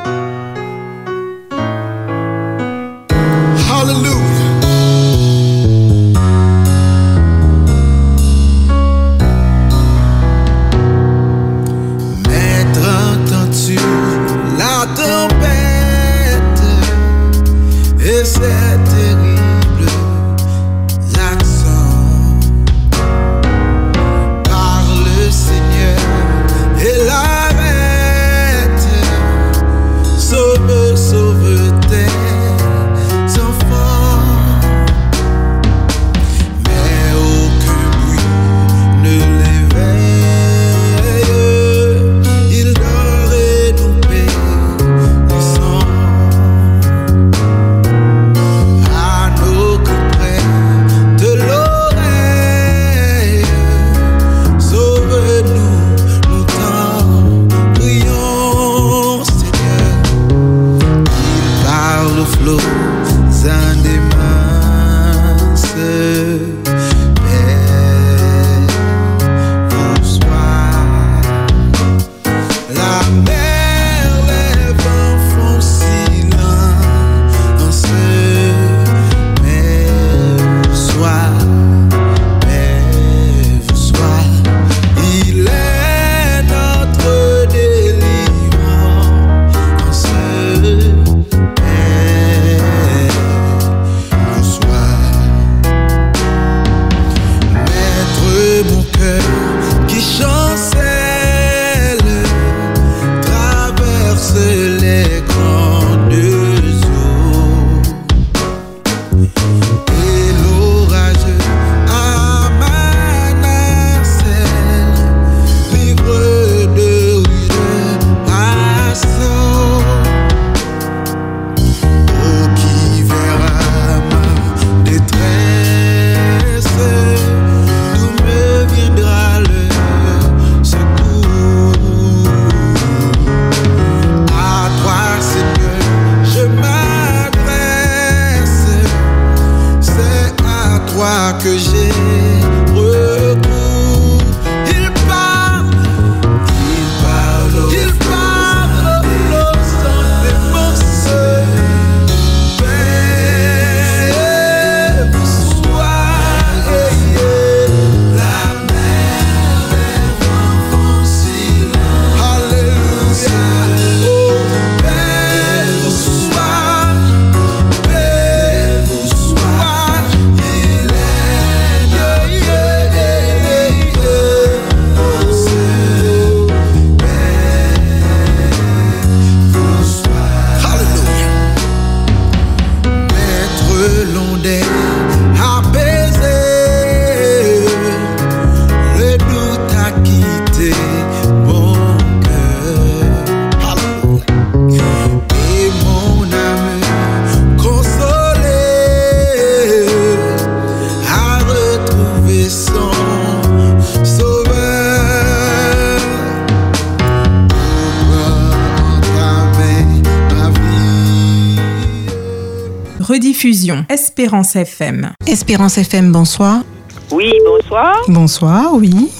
[213.88, 215.12] Espérance FM.
[215.26, 216.62] Espérance FM, bonsoir.
[217.10, 217.96] Oui, bonsoir.
[218.08, 219.10] Bonsoir, oui.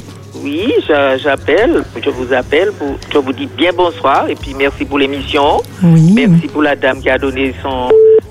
[0.43, 4.99] Oui, j'appelle, je vous appelle, pour, je vous dis bien bonsoir et puis merci pour
[4.99, 5.63] l'émission.
[5.83, 6.13] Oui.
[6.15, 7.91] Merci pour la dame qui a donné son,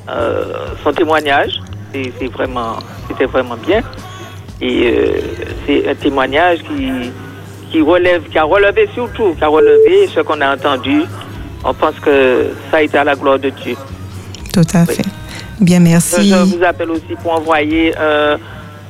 [0.10, 1.54] euh, son témoignage.
[1.94, 2.78] C'est c'est vraiment,
[3.08, 3.82] c'était vraiment bien.
[4.60, 5.22] Et euh,
[5.66, 7.12] c'est un témoignage qui,
[7.72, 11.04] qui relève, qui a relevé surtout, qui a relevé ce qu'on a entendu.
[11.64, 13.76] On pense que ça a été à la gloire de Dieu.
[14.54, 15.04] Tout à fait.
[15.62, 16.30] Bien, Je, merci.
[16.30, 18.36] je vous appelle aussi pour envoyer euh,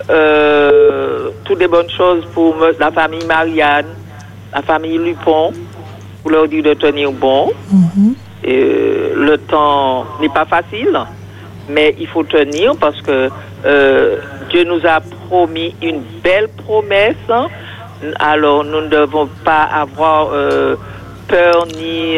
[0.10, 3.88] euh, toutes les bonnes choses pour me- la famille Marianne,
[4.54, 5.52] la famille Lupon,
[6.22, 7.52] pour leur dire de tenir bon.
[7.72, 8.14] Mhm.
[8.44, 10.98] Et, euh, le temps n'est pas facile,
[11.70, 13.30] mais il faut tenir parce que
[14.50, 15.00] Dieu nous a
[15.30, 17.16] promis une belle promesse.
[18.18, 20.30] Alors nous ne devons pas avoir
[21.28, 22.18] peur ni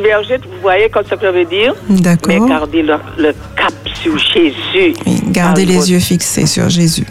[0.00, 2.28] Vous voyez comme ça que je veux dire D'accord.
[2.28, 3.72] Mais garder le, le cap
[4.02, 4.94] sur Jésus.
[5.28, 7.06] Gardez les votre- yeux fixés sur Jésus.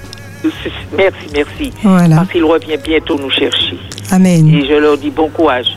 [0.97, 1.71] Merci, merci.
[1.83, 2.15] Voilà.
[2.17, 3.77] Parce qu'il revient bientôt nous chercher.
[4.11, 4.47] Amen.
[4.53, 5.67] Et je leur dis bon courage.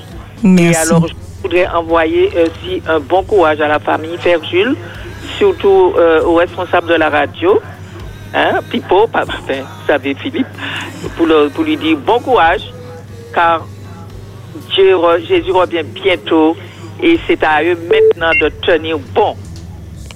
[0.42, 0.72] Merci.
[0.72, 4.16] Et alors, je voudrais envoyer aussi un bon courage à la famille
[4.50, 4.74] Jules,
[5.38, 7.60] surtout euh, aux responsables de la radio,
[8.34, 9.54] hein, Pipo, enfin, vous
[9.86, 10.46] savez, Philippe,
[11.16, 12.62] pour, le- pour lui dire bon courage,
[13.34, 13.66] car
[14.74, 14.96] Dieu,
[15.28, 16.56] Jésus revient bientôt
[17.04, 19.36] et c'est à eux maintenant de tenir bon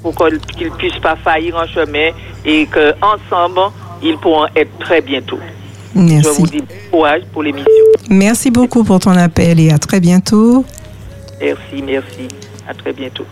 [0.03, 2.11] pour qu'ils ne puissent pas faillir en chemin
[2.45, 3.61] et qu'ensemble,
[4.03, 5.39] ils pourront être très bientôt.
[5.95, 6.41] Je Merci.
[6.41, 7.73] vous dis bon courage pour l'émission.
[8.09, 10.65] Merci beaucoup pour ton appel et à très bientôt.
[11.41, 12.29] Merci, merci.
[12.67, 13.27] À très bientôt.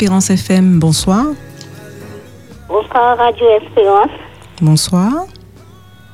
[0.00, 1.24] Espérance FM, bonsoir.
[2.68, 4.10] Bonsoir Radio Espérance
[4.62, 5.10] Bonsoir.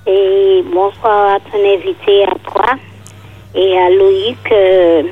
[0.07, 2.64] et bonsoir à ton invité, à toi
[3.55, 4.39] et à Loïc.
[4.53, 5.03] euh,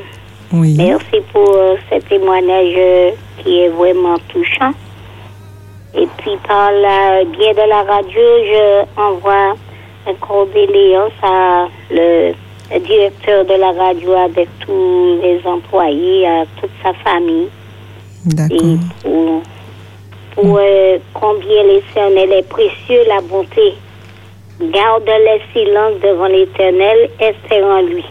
[0.54, 0.74] Oui.
[0.78, 3.10] Merci pour euh, ce témoignage euh,
[3.42, 4.72] qui est vraiment touchant.
[5.94, 9.54] Et puis par la biais de la radio, je envoie
[10.08, 12.32] un condoléance à le,
[12.72, 17.48] le directeur de la radio avec tous les employés, à toute sa famille.
[18.26, 19.42] Et pour,
[20.34, 23.74] pour euh, combien l'éternel est précieux, la bonté.
[24.60, 28.04] Garde le silence devant l'éternel, espère en lui.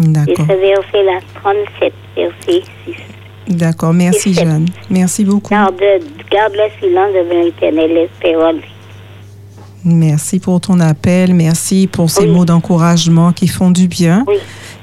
[0.00, 0.46] Et D'accord.
[0.48, 3.56] ce verset-là, 37, verset 6.
[3.56, 3.92] D'accord.
[3.92, 4.66] Merci, Jeanne.
[4.90, 5.50] Merci beaucoup.
[5.50, 5.80] Garde,
[6.30, 8.62] garde le silence devant l'éternel, espère en lui.
[9.84, 11.34] Merci pour ton appel.
[11.34, 14.24] Merci pour ces mots d'encouragement qui font du bien.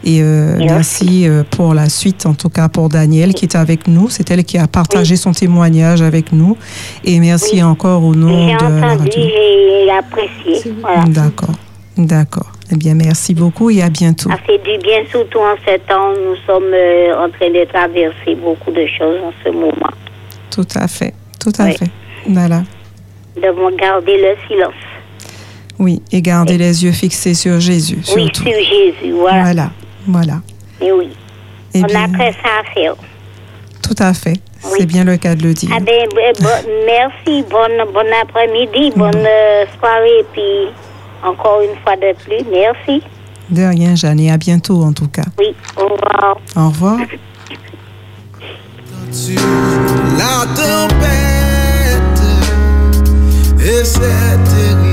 [0.04, 3.88] Et euh, merci euh, pour la suite, en tout cas pour Daniel qui est avec
[3.88, 4.10] nous.
[4.10, 6.58] C'est elle qui a partagé son témoignage avec nous.
[7.04, 9.12] Et merci encore au nom de la entendu, radio.
[9.16, 10.74] j'ai apprécié.
[10.82, 11.04] Voilà.
[11.06, 11.54] D'accord.
[11.97, 12.52] D'accord.
[12.72, 14.30] Eh bien, merci beaucoup et à bientôt.
[14.30, 16.12] Ça fait du bien, surtout en ce temps.
[16.14, 19.91] Nous sommes euh, en train de traverser beaucoup de choses en ce moment.
[20.49, 21.14] Tout à fait.
[21.39, 21.76] Tout à Oui.
[21.78, 21.89] fait.
[22.28, 22.64] Voilà.
[23.36, 24.74] Nous devons garder le silence.
[25.80, 26.02] Oui.
[26.12, 27.97] Et garder les yeux fixés sur Jésus.
[28.16, 28.43] Oui, Surtout.
[28.43, 29.12] sur Jésus.
[29.14, 29.41] Voilà.
[29.43, 29.72] Voilà.
[30.08, 30.41] Voilà.
[30.82, 31.10] Et oui.
[31.74, 32.95] Eh On bien, a que ça à faire.
[33.82, 34.39] tout à fait.
[34.78, 35.70] C'est bien le cas de le dire.
[35.74, 36.49] Ah ben, bon,
[36.86, 37.43] merci.
[37.49, 40.24] Bon, bon après-midi, bonne euh, soirée.
[40.34, 40.68] Puis
[41.24, 43.02] encore une fois de plus, merci.
[43.49, 44.20] De rien, Jeanne.
[44.20, 45.26] Et à bientôt, en tout cas.
[45.39, 46.38] Oui, au revoir.
[46.56, 46.97] Au revoir.
[50.18, 52.22] la tempête
[53.60, 54.91] et c'est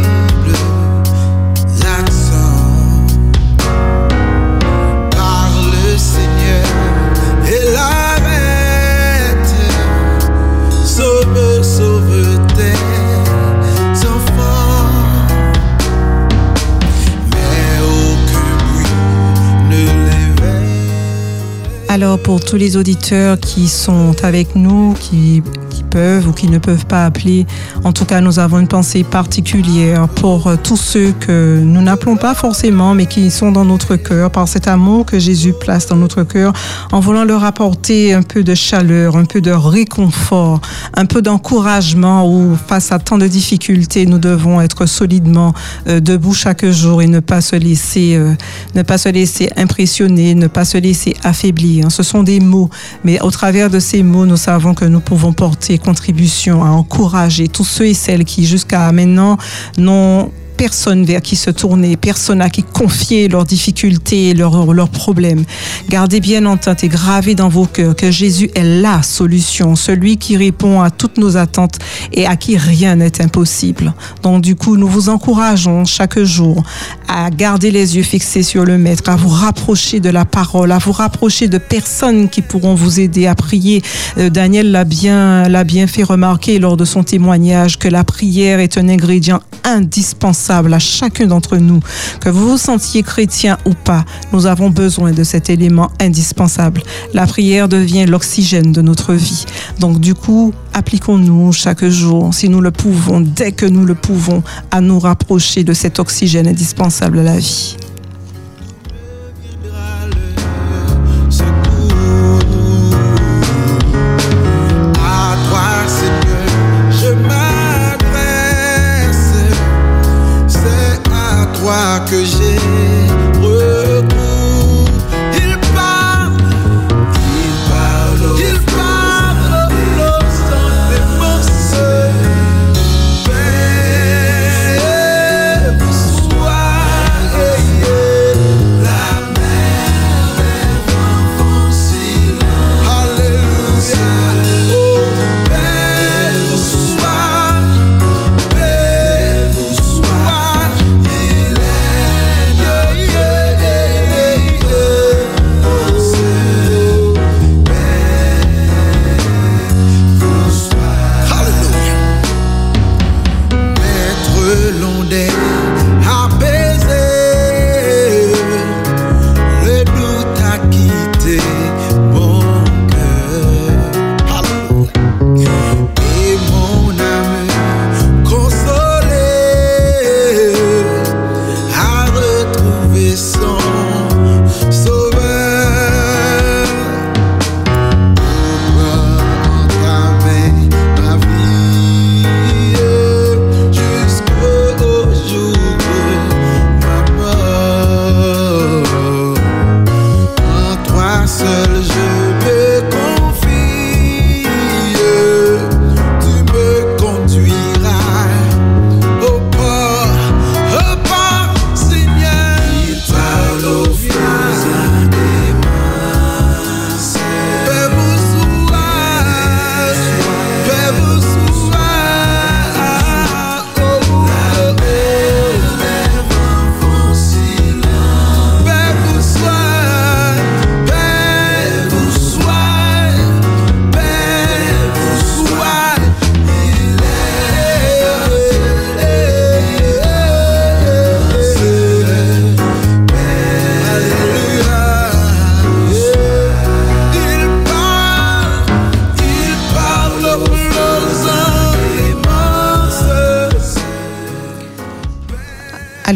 [21.99, 25.43] Alors pour tous les auditeurs qui sont avec nous, qui,
[25.89, 27.47] peuvent ou qui ne peuvent pas appeler,
[27.85, 32.17] en tout cas nous avons une pensée particulière pour euh, tous ceux que nous n'appelons
[32.17, 35.97] pas forcément, mais qui sont dans notre cœur, par cet amour que Jésus place dans
[35.97, 36.53] notre cœur,
[36.93, 40.61] en voulant leur apporter un peu de chaleur, un peu de réconfort,
[40.95, 45.55] un peu d'encouragement où face à tant de difficultés, nous devons être solidement
[45.89, 48.35] euh, debout chaque jour et ne pas se laisser, euh,
[48.75, 51.91] ne pas se laisser impressionner, ne pas se laisser affaiblir.
[51.91, 52.71] Ce sont des mots,
[53.05, 57.49] mais au travers de ces mots, nous savons que nous pouvons porter contribution à encourager
[57.49, 59.37] tous ceux et celles qui jusqu'à maintenant
[59.77, 65.45] n'ont personne vers qui se tourner, personne à qui confier leurs difficultés, leurs, leurs problèmes.
[65.89, 70.17] Gardez bien en tête et gravez dans vos cœurs que Jésus est la solution, celui
[70.17, 71.79] qui répond à toutes nos attentes
[72.13, 73.95] et à qui rien n'est impossible.
[74.25, 76.65] Donc du coup, nous vous encourageons chaque jour
[77.07, 80.79] à garder les yeux fixés sur le Maître, à vous rapprocher de la parole, à
[80.79, 83.81] vous rapprocher de personnes qui pourront vous aider à prier.
[84.19, 88.59] Euh, Daniel l'a bien, l'a bien fait remarquer lors de son témoignage que la prière
[88.59, 91.81] est un ingrédient indispensable à chacun d'entre nous.
[92.21, 96.83] Que vous vous sentiez chrétien ou pas, nous avons besoin de cet élément indispensable.
[97.15, 99.45] La prière devient l'oxygène de notre vie.
[99.81, 104.43] Donc du coup, appliquons-nous chaque jour, si nous le pouvons, dès que nous le pouvons,
[104.71, 107.77] à nous rapprocher de cet oxygène indispensable à la vie.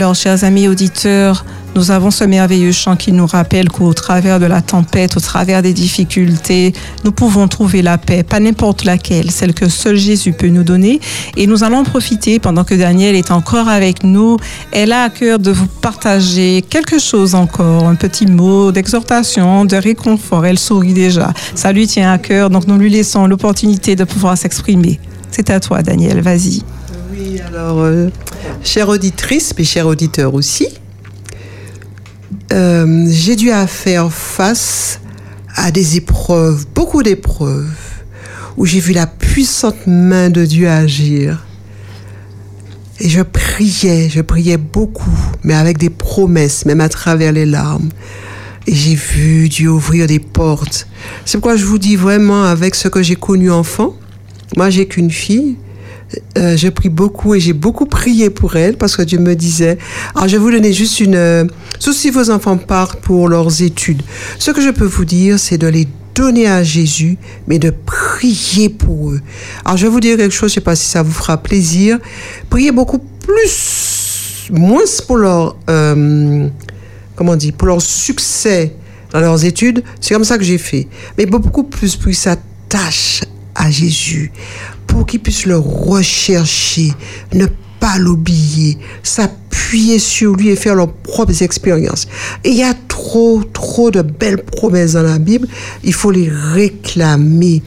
[0.03, 1.45] Alors, chers amis auditeurs,
[1.77, 5.63] nous avons ce merveilleux chant qui nous rappelle qu'au travers de la tempête, au travers
[5.63, 6.73] des difficultés,
[7.05, 10.99] nous pouvons trouver la paix, pas n'importe laquelle, celle que seul Jésus peut nous donner.
[11.37, 14.39] Et nous allons profiter pendant que Daniel est encore avec nous.
[14.73, 19.77] Elle a à cœur de vous partager quelque chose encore, un petit mot d'exhortation, de
[19.77, 20.45] réconfort.
[20.45, 21.33] Elle sourit déjà.
[21.55, 24.99] Ça lui tient à cœur, donc nous lui laissons l'opportunité de pouvoir s'exprimer.
[25.31, 26.65] C'est à toi, Daniel, vas-y.
[27.41, 28.09] Alors, euh,
[28.63, 30.69] chère auditrice, mais chers auditeurs aussi,
[32.53, 35.01] euh, j'ai dû faire face
[35.55, 37.71] à des épreuves, beaucoup d'épreuves,
[38.57, 41.47] où j'ai vu la puissante main de Dieu agir.
[43.01, 47.89] Et je priais, je priais beaucoup, mais avec des promesses, même à travers les larmes.
[48.67, 50.87] Et j'ai vu Dieu ouvrir des portes.
[51.25, 53.95] C'est pourquoi je vous dis vraiment, avec ce que j'ai connu enfant,
[54.57, 55.57] moi j'ai qu'une fille,
[56.39, 59.79] euh, je prie beaucoup et j'ai beaucoup prié pour elles parce que Dieu me disait,
[60.15, 61.45] alors je vais vous donner juste une, euh,
[61.79, 64.03] si vos enfants partent pour leurs études,
[64.39, 68.69] ce que je peux vous dire, c'est de les donner à Jésus, mais de prier
[68.69, 69.21] pour eux.
[69.65, 71.99] Alors je vais vous dire quelque chose, je sais pas si ça vous fera plaisir.
[72.51, 76.49] Priez beaucoup plus, moins pour leur, euh,
[77.17, 78.75] comment on dit, pour leur succès
[79.13, 79.83] dans leurs études.
[80.01, 80.89] C'est comme ça que j'ai fait.
[81.17, 83.23] Mais beaucoup plus pour qu'ils s'attachent
[83.71, 84.33] Jésus,
[84.87, 86.93] pour qu'ils puissent le rechercher,
[87.33, 87.47] ne
[87.81, 92.07] pas l'oublier, s'appuyer sur lui et faire leurs propres expériences.
[92.45, 95.49] Il y a trop, trop de belles promesses dans la Bible.
[95.83, 97.63] Il faut les réclamer.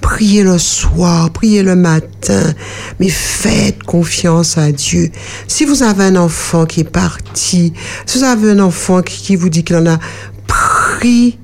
[0.00, 2.54] Priez le soir, priez le matin,
[2.98, 5.10] mais faites confiance à Dieu.
[5.46, 7.74] Si vous avez un enfant qui est parti,
[8.06, 9.98] si vous avez un enfant qui, qui vous dit qu'il en a,
[10.46, 11.38] priez.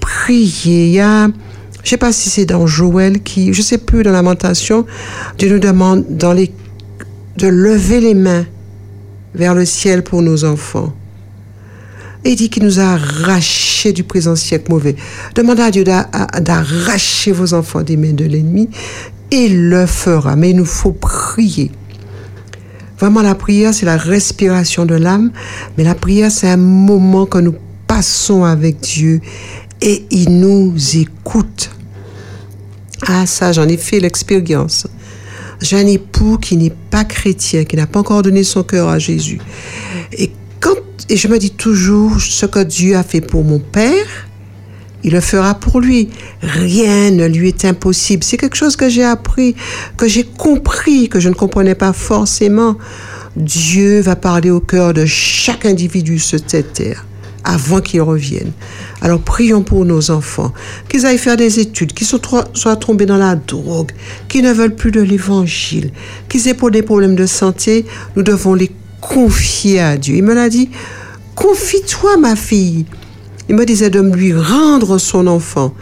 [0.00, 0.86] Priez.
[0.86, 1.28] Il y a,
[1.88, 4.84] je sais pas si c'est dans Joël qui, je sais plus, dans Lamentation,
[5.38, 6.52] Dieu nous demande dans les,
[7.38, 8.44] de lever les mains
[9.34, 10.92] vers le ciel pour nos enfants.
[12.26, 14.96] Il dit qu'il nous a arrachés du présent siècle mauvais.
[15.34, 18.68] Demandez à Dieu d'arracher vos enfants des mains de l'ennemi
[19.30, 20.36] il le fera.
[20.36, 21.70] Mais il nous faut prier.
[22.98, 25.30] Vraiment, la prière, c'est la respiration de l'âme,
[25.78, 27.54] mais la prière, c'est un moment que nous
[27.86, 29.22] passons avec Dieu
[29.80, 31.70] et il nous écoute.
[33.06, 34.86] Ah, ça, j'en ai fait l'expérience.
[35.60, 38.98] J'ai un époux qui n'est pas chrétien, qui n'a pas encore donné son cœur à
[38.98, 39.40] Jésus.
[40.12, 40.30] Et
[40.60, 40.76] quand,
[41.08, 44.06] et je me dis toujours, ce que Dieu a fait pour mon père,
[45.04, 46.10] il le fera pour lui.
[46.42, 48.24] Rien ne lui est impossible.
[48.24, 49.54] C'est quelque chose que j'ai appris,
[49.96, 52.76] que j'ai compris, que je ne comprenais pas forcément.
[53.36, 57.07] Dieu va parler au cœur de chaque individu sur cette terre
[57.48, 58.52] avant qu'ils reviennent.
[59.00, 60.52] Alors prions pour nos enfants,
[60.88, 63.90] qu'ils aillent faire des études, qu'ils soient, tombés dans la drogue,
[64.28, 65.90] qu'ils ne veulent plus de l'évangile,
[66.28, 67.86] qu'ils aient pour des problèmes de santé,
[68.16, 68.70] nous devons les
[69.00, 70.16] confier à Dieu.
[70.16, 70.68] Il me l'a dit,
[71.34, 72.84] confie-toi ma fille.
[73.48, 75.72] Il me disait de lui rendre son enfant.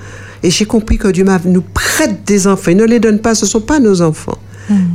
[0.45, 2.71] Et j'ai compris que Dieu nous prête des enfants.
[2.71, 4.39] Il ne les donne pas, ce ne sont pas nos enfants.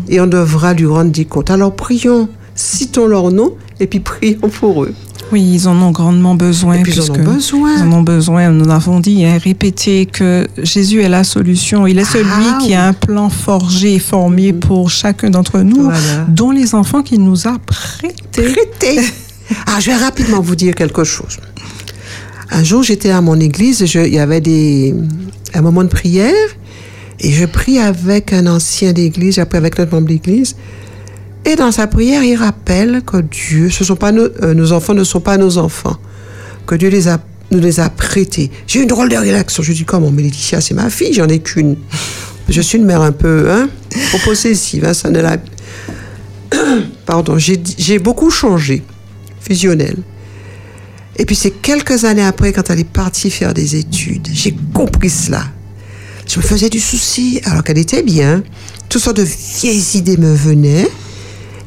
[0.08, 1.50] Et on devra lui rendre des comptes.
[1.50, 4.94] Alors prions, citons leur nom et puis prions pour eux.
[5.32, 6.76] Oui, ils en ont grandement besoin.
[6.76, 7.76] Et puis ils en ont besoin.
[7.78, 8.50] Ils en ont besoin.
[8.52, 11.88] Nous l'avons dit, hein, répété que Jésus est la solution.
[11.88, 12.74] Il est celui Ah qui oui.
[12.74, 16.26] a un plan forgé et formé pour chacun d'entre nous, Voilà.
[16.28, 18.14] dont les enfants qu'il nous a prêtés.
[18.54, 19.00] Prêtez.
[19.68, 21.38] Ah, je vais rapidement vous dire quelque chose.
[22.52, 24.96] Un jour, j'étais à mon église, il y avait des,
[25.54, 26.34] un moment de prière,
[27.20, 30.56] et je prie avec un ancien d'église, j'ai pris avec notre membre d'église,
[31.46, 34.94] et dans sa prière, il rappelle que Dieu, ce sont pas nos, euh, nos enfants
[34.94, 35.98] ne sont pas nos enfants,
[36.68, 37.20] que Dieu les a,
[37.52, 38.52] nous les a prêtés.
[38.68, 39.64] J'ai une drôle de réaction.
[39.64, 41.78] Je dis comment, mais c'est ma fille, j'en ai qu'une.
[42.48, 43.70] Je suis une mère un peu, hein,
[44.10, 45.38] trop possessive, hein, ça ne l'a.
[47.06, 48.84] Pardon, j'ai beaucoup changé,
[49.40, 49.96] fusionnel.
[51.18, 55.10] Et puis c'est quelques années après, quand elle est partie faire des études, j'ai compris
[55.10, 55.44] cela.
[56.28, 58.44] Je me faisais du souci, alors qu'elle était bien.
[58.90, 60.88] Toutes sortes de vieilles idées me venaient.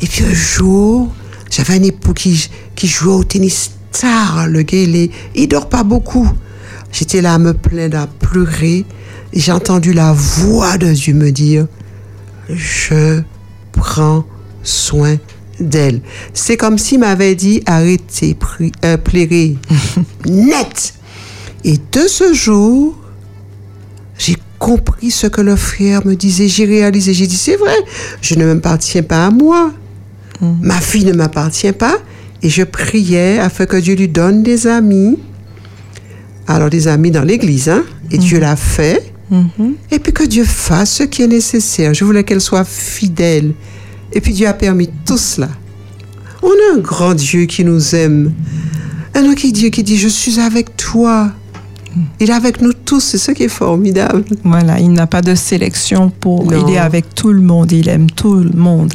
[0.05, 1.11] Et puis un jour,
[1.51, 4.47] j'avais un époux qui, qui jouait au tennis tard.
[4.47, 6.31] Le gars, il, est, il dort pas beaucoup.
[6.93, 8.85] J'étais là à me plaindre, à pleurer.
[9.33, 11.67] Et j'ai entendu la voix de Dieu me dire,
[12.51, 13.23] je
[13.73, 14.27] prends
[14.63, 15.17] soin
[15.59, 16.03] d'elle.
[16.35, 18.37] C'est comme s'il m'avait dit, arrêtez,
[18.85, 19.57] euh, plairez.
[20.27, 20.93] Net.
[21.65, 22.95] Et de ce jour,
[24.19, 26.49] j'ai compris ce que le frère me disait.
[26.49, 27.77] J'ai réalisé, j'ai dit, c'est vrai,
[28.21, 29.73] je ne m'appartiens pas à moi.
[30.41, 31.99] Ma fille ne m'appartient pas.
[32.43, 35.18] Et je priais afin que Dieu lui donne des amis.
[36.47, 37.85] Alors, des amis dans l'église, hein.
[38.11, 39.12] Et Dieu l'a fait.
[39.91, 41.95] Et puis que Dieu fasse ce qui est nécessaire.
[41.95, 43.55] Je voulais qu'elle soit fidèle.
[44.12, 45.49] Et puis Dieu a permis tout cela.
[46.43, 48.32] On a un grand Dieu qui nous aime.
[49.14, 51.32] Un autre Dieu qui dit, je suis avec toi.
[52.21, 54.25] Il est avec nous tous, c'est ce qui est formidable.
[54.45, 56.45] Voilà, il n'a pas de sélection pour.
[56.51, 56.67] Non.
[56.67, 58.93] Il est avec tout le monde, il aime tout le monde.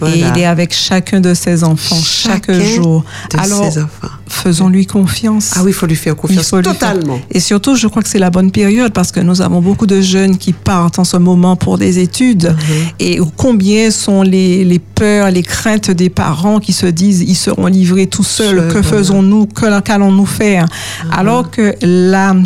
[0.00, 0.14] Voilà.
[0.16, 3.04] Et il est avec chacun de ses enfants chaque jour.
[3.32, 4.08] de Alors, ses enfants.
[4.28, 5.52] faisons-lui confiance.
[5.56, 7.18] Ah oui, il faut lui faire confiance faire- totalement.
[7.30, 10.00] Et surtout, je crois que c'est la bonne période parce que nous avons beaucoup de
[10.00, 12.46] jeunes qui partent en ce moment pour des études.
[12.48, 12.56] Mhm.
[13.00, 17.66] Et combien sont les, les peurs, les craintes des parents qui se disent ils seront
[17.66, 18.68] livrés tout seuls.
[18.72, 20.66] Que faisons-nous Que qu'allons-nous faire?
[21.12, 21.74] Alors que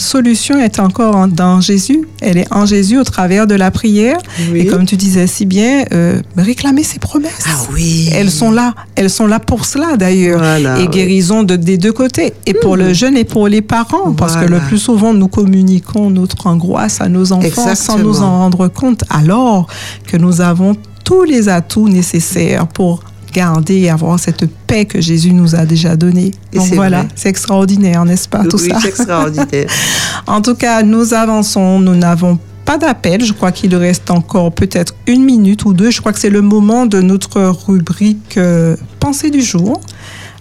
[0.01, 2.07] solution est encore en- dans Jésus.
[2.21, 4.19] Elle est en Jésus au travers de la prière.
[4.53, 4.61] Oui.
[4.61, 7.45] Et comme tu disais si bien, euh, réclamer ses promesses.
[7.47, 8.09] Ah oui.
[8.15, 8.75] Elles sont là.
[8.95, 10.39] Elles sont là pour cela d'ailleurs.
[10.39, 10.89] Voilà, et oui.
[10.89, 12.33] guérison de, des deux côtés.
[12.47, 14.13] Et pour le jeune et pour les parents.
[14.13, 18.31] Parce que le plus souvent, nous communiquons notre angoisse à nos enfants sans nous en
[18.39, 19.05] rendre compte.
[19.11, 19.67] Alors
[20.07, 23.01] que nous avons tous les atouts nécessaires pour
[23.37, 26.31] garder et avoir cette paix que Jésus nous a déjà donnée.
[26.55, 28.79] Et Donc voilà, c'est extraordinaire, n'est-ce pas, tout oui, ça?
[28.81, 29.69] c'est extraordinaire.
[30.27, 33.23] En tout cas, nous avançons, nous n'avons pas d'appel.
[33.23, 35.91] Je crois qu'il reste encore peut-être une minute ou deux.
[35.91, 39.81] Je crois que c'est le moment de notre rubrique euh, Pensée du jour,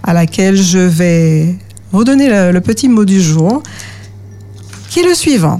[0.01, 1.55] à laquelle je vais
[1.91, 3.61] vous donner le, le petit mot du jour,
[4.89, 5.59] qui est le suivant.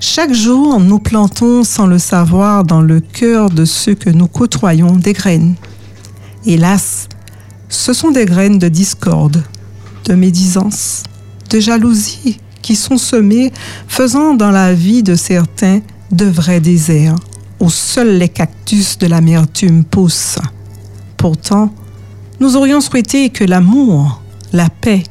[0.00, 4.96] Chaque jour, nous plantons sans le savoir dans le cœur de ceux que nous côtoyons
[4.96, 5.56] des graines.
[6.46, 7.08] Hélas,
[7.70, 9.42] ce sont des graines de discorde,
[10.04, 11.02] de médisance,
[11.48, 13.50] de jalousie qui sont semées,
[13.88, 15.80] faisant dans la vie de certains
[16.12, 17.16] de vrais déserts,
[17.60, 20.38] où seuls les cactus de l'amertume poussent.
[21.16, 21.72] Pourtant,
[22.40, 24.20] nous aurions souhaité que l'amour,
[24.52, 25.02] la paix,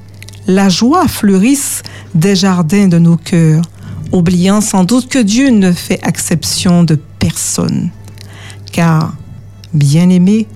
[0.45, 1.81] la joie fleurissent
[2.13, 3.63] des jardins de nos cœurs,
[4.11, 7.89] oubliant sans doute que Dieu ne fait exception de personne.
[8.71, 9.15] Car,
[9.73, 10.47] bien aimés,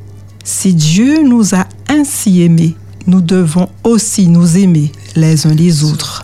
[0.48, 6.24] si Dieu nous a ainsi aimés, nous devons aussi nous aimer les uns les autres.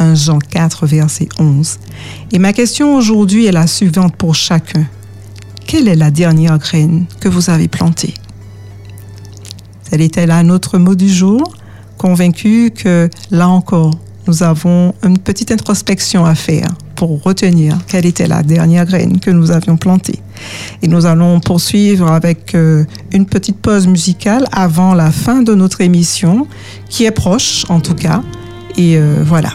[0.00, 1.78] 1 Jean 4, verset 11.
[2.32, 4.84] Et ma question aujourd'hui est la suivante pour chacun.
[5.64, 8.14] Quelle est la dernière graine que vous avez plantée?
[9.88, 11.54] Tel était là notre mot du jour,
[11.98, 16.66] convaincu que là encore, nous avons une petite introspection à faire
[16.96, 20.20] pour retenir quelle était la dernière graine que nous avions plantée.
[20.82, 25.80] Et nous allons poursuivre avec euh, une petite pause musicale avant la fin de notre
[25.80, 26.46] émission,
[26.88, 28.22] qui est proche en tout cas.
[28.76, 29.50] Et euh, voilà.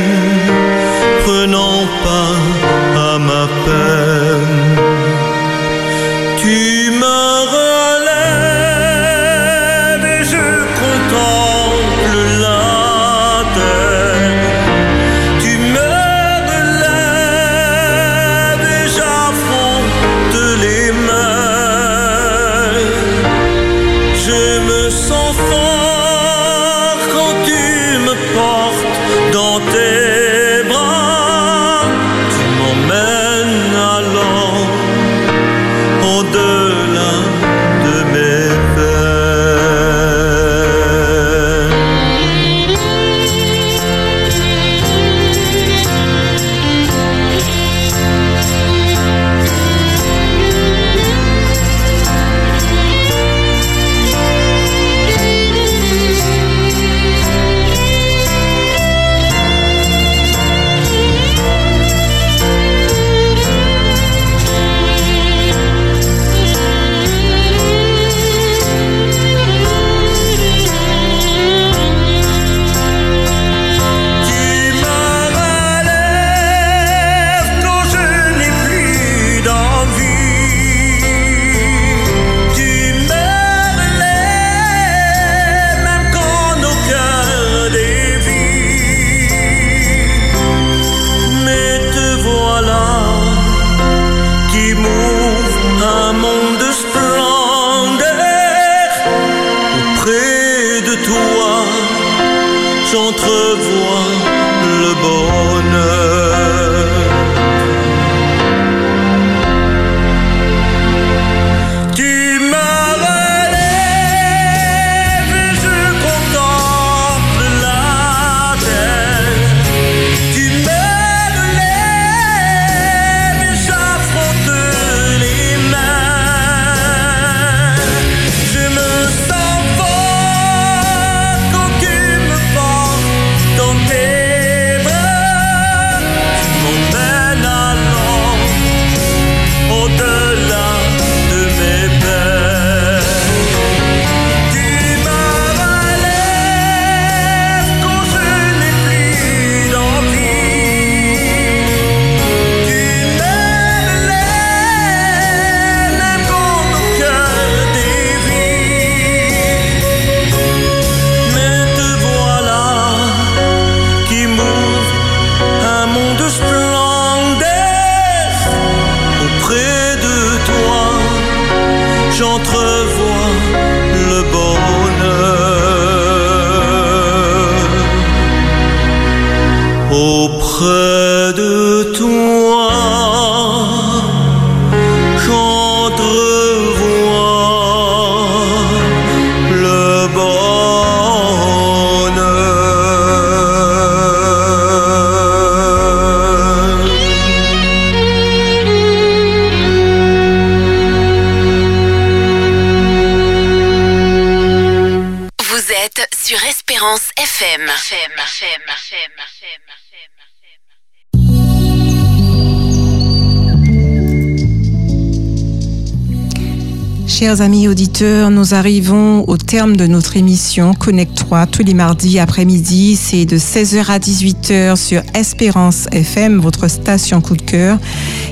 [217.68, 222.96] auditeurs, nous arrivons au terme de notre émission Connecte-toi tous les mardis après-midi.
[222.96, 227.78] C'est de 16h à 18h sur Espérance FM, votre station coup de cœur.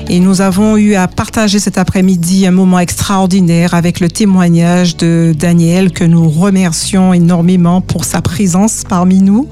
[0.09, 5.35] Et nous avons eu à partager cet après-midi un moment extraordinaire avec le témoignage de
[5.37, 9.47] Daniel que nous remercions énormément pour sa présence parmi nous,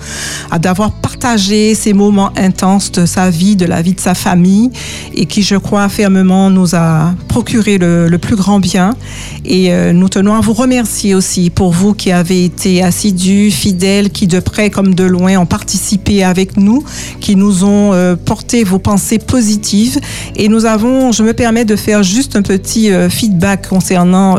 [0.60, 0.92] d'avoir
[1.26, 4.70] partagé ces moments intenses de sa vie, de la vie de sa famille
[5.16, 8.96] et qui, je crois fermement, nous a procuré le, plus grand bien.
[9.44, 14.12] Et euh, nous tenons à vous remercier aussi pour vous qui avez été assidus, fidèles,
[14.12, 16.84] qui de près comme de loin ont participé avec nous,
[17.22, 20.00] qui nous ont euh, porté vos pensées positives.
[20.36, 24.38] Et nous avons, je me permets de faire juste un petit euh, feedback concernant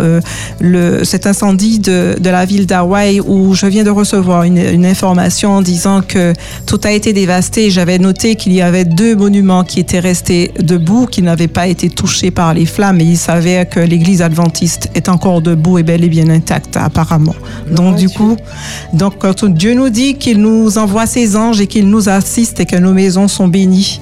[0.61, 4.87] le, cet incendie de, de la ville d'Hawaï où je viens de recevoir une, une
[4.87, 6.33] information en disant que
[6.67, 7.71] tout a été dévasté.
[7.71, 11.91] J'avais noté qu'il y avait deux monuments qui étaient restés debout, qui n'avaient pas été
[11.91, 13.01] touchés par les flammes.
[13.01, 17.35] Et il s'avère que l'église adventiste est encore debout et bel et bien intacte, apparemment.
[17.71, 18.37] Donc, du coup,
[18.93, 22.67] donc, quand Dieu nous dit qu'il nous envoie ses anges et qu'il nous assiste et
[22.67, 24.01] que nos maisons sont bénies,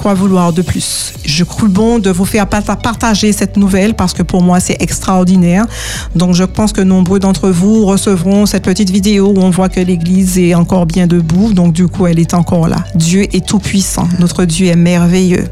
[0.00, 4.22] quoi vouloir de plus Je crois bon de vous faire partager cette nouvelle parce que
[4.22, 5.66] pour moi c'est extraordinaire.
[6.14, 9.80] Donc je pense que nombreux d'entre vous recevront cette petite vidéo où on voit que
[9.80, 11.52] l'Église est encore bien debout.
[11.52, 12.78] Donc du coup elle est encore là.
[12.94, 14.08] Dieu est tout puissant.
[14.18, 15.46] Notre Dieu est merveilleux.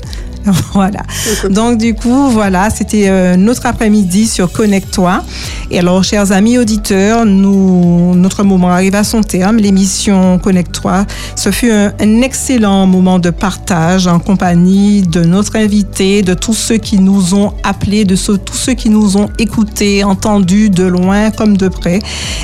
[0.72, 1.02] Voilà.
[1.50, 5.22] Donc du coup, voilà, c'était euh, notre après-midi sur Connecte-toi.
[5.70, 9.56] Et alors, chers amis auditeurs, nous, notre moment arrive à son terme.
[9.56, 11.04] L'émission Connecte-toi,
[11.36, 16.54] ce fut un, un, excellent moment de partage en compagnie de notre invité, de tous
[16.54, 21.30] ceux qui nous ont appelés, de tous ceux qui nous ont écoutés, entendus de loin
[21.30, 22.00] comme de près.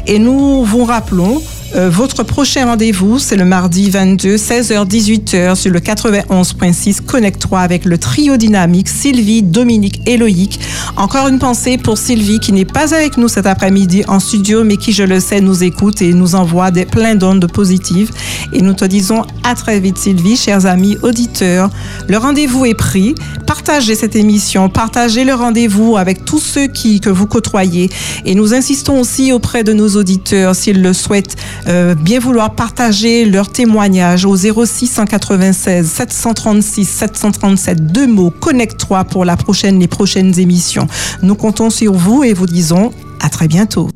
[0.06, 1.40] Et nous vous rappelons
[1.74, 7.98] euh, votre prochain rendez-vous, c'est le mardi 22, 16h-18h sur le 91.6 Connect-toi avec le
[7.98, 10.60] trio dynamique Sylvie, Dominique et Loïc.
[10.96, 14.76] Encore une pensée pour Sylvie qui n'est pas avec nous cet après-midi en studio, mais
[14.76, 18.10] qui, je le sais, nous écoute et nous envoie des, plein d'ondes positives.
[18.52, 21.70] Et nous te disons à très vite, Sylvie, chers amis auditeurs.
[22.08, 23.16] Le rendez-vous est pris.
[23.46, 27.90] Partagez cette émission, partagez le rendez-vous avec tous ceux qui, que vous côtoyez.
[28.24, 31.36] Et nous insistons aussi auprès de nos auditeurs, s'ils le souhaitent,
[31.66, 39.24] euh, bien vouloir partager leur témoignage au 06 196 736 737 deux mots connecte-toi pour
[39.24, 40.86] la prochaine les prochaines émissions.
[41.22, 43.88] Nous comptons sur vous et vous disons à très bientôt.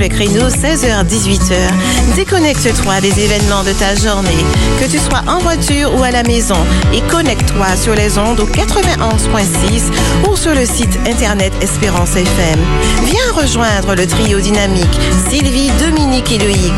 [0.00, 2.16] Le créneau 16h-18h.
[2.16, 4.44] Déconnecte-toi des événements de ta journée,
[4.80, 6.56] que tu sois en voiture ou à la maison,
[6.94, 12.58] et connecte-toi sur les ondes au 91.6 ou sur le site internet Espérance FM.
[13.04, 14.98] Viens rejoindre le trio dynamique
[15.28, 16.72] Sylvie, Dominique et Loïc.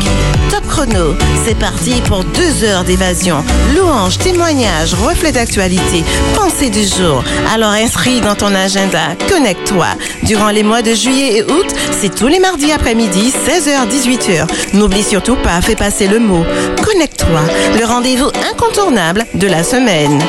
[0.49, 0.62] Top
[1.45, 3.43] c'est parti pour deux heures d'évasion.
[3.75, 6.03] Louanges, témoignages, reflets d'actualité,
[6.35, 7.23] pensée du jour.
[7.53, 9.87] Alors inscris dans ton agenda, connecte-toi.
[10.23, 14.47] Durant les mois de juillet et août, c'est tous les mardis après-midi, 16h-18h.
[14.73, 16.43] N'oublie surtout pas, fais passer le mot.
[16.83, 17.41] Connecte-toi,
[17.79, 20.21] le rendez-vous incontournable de la semaine.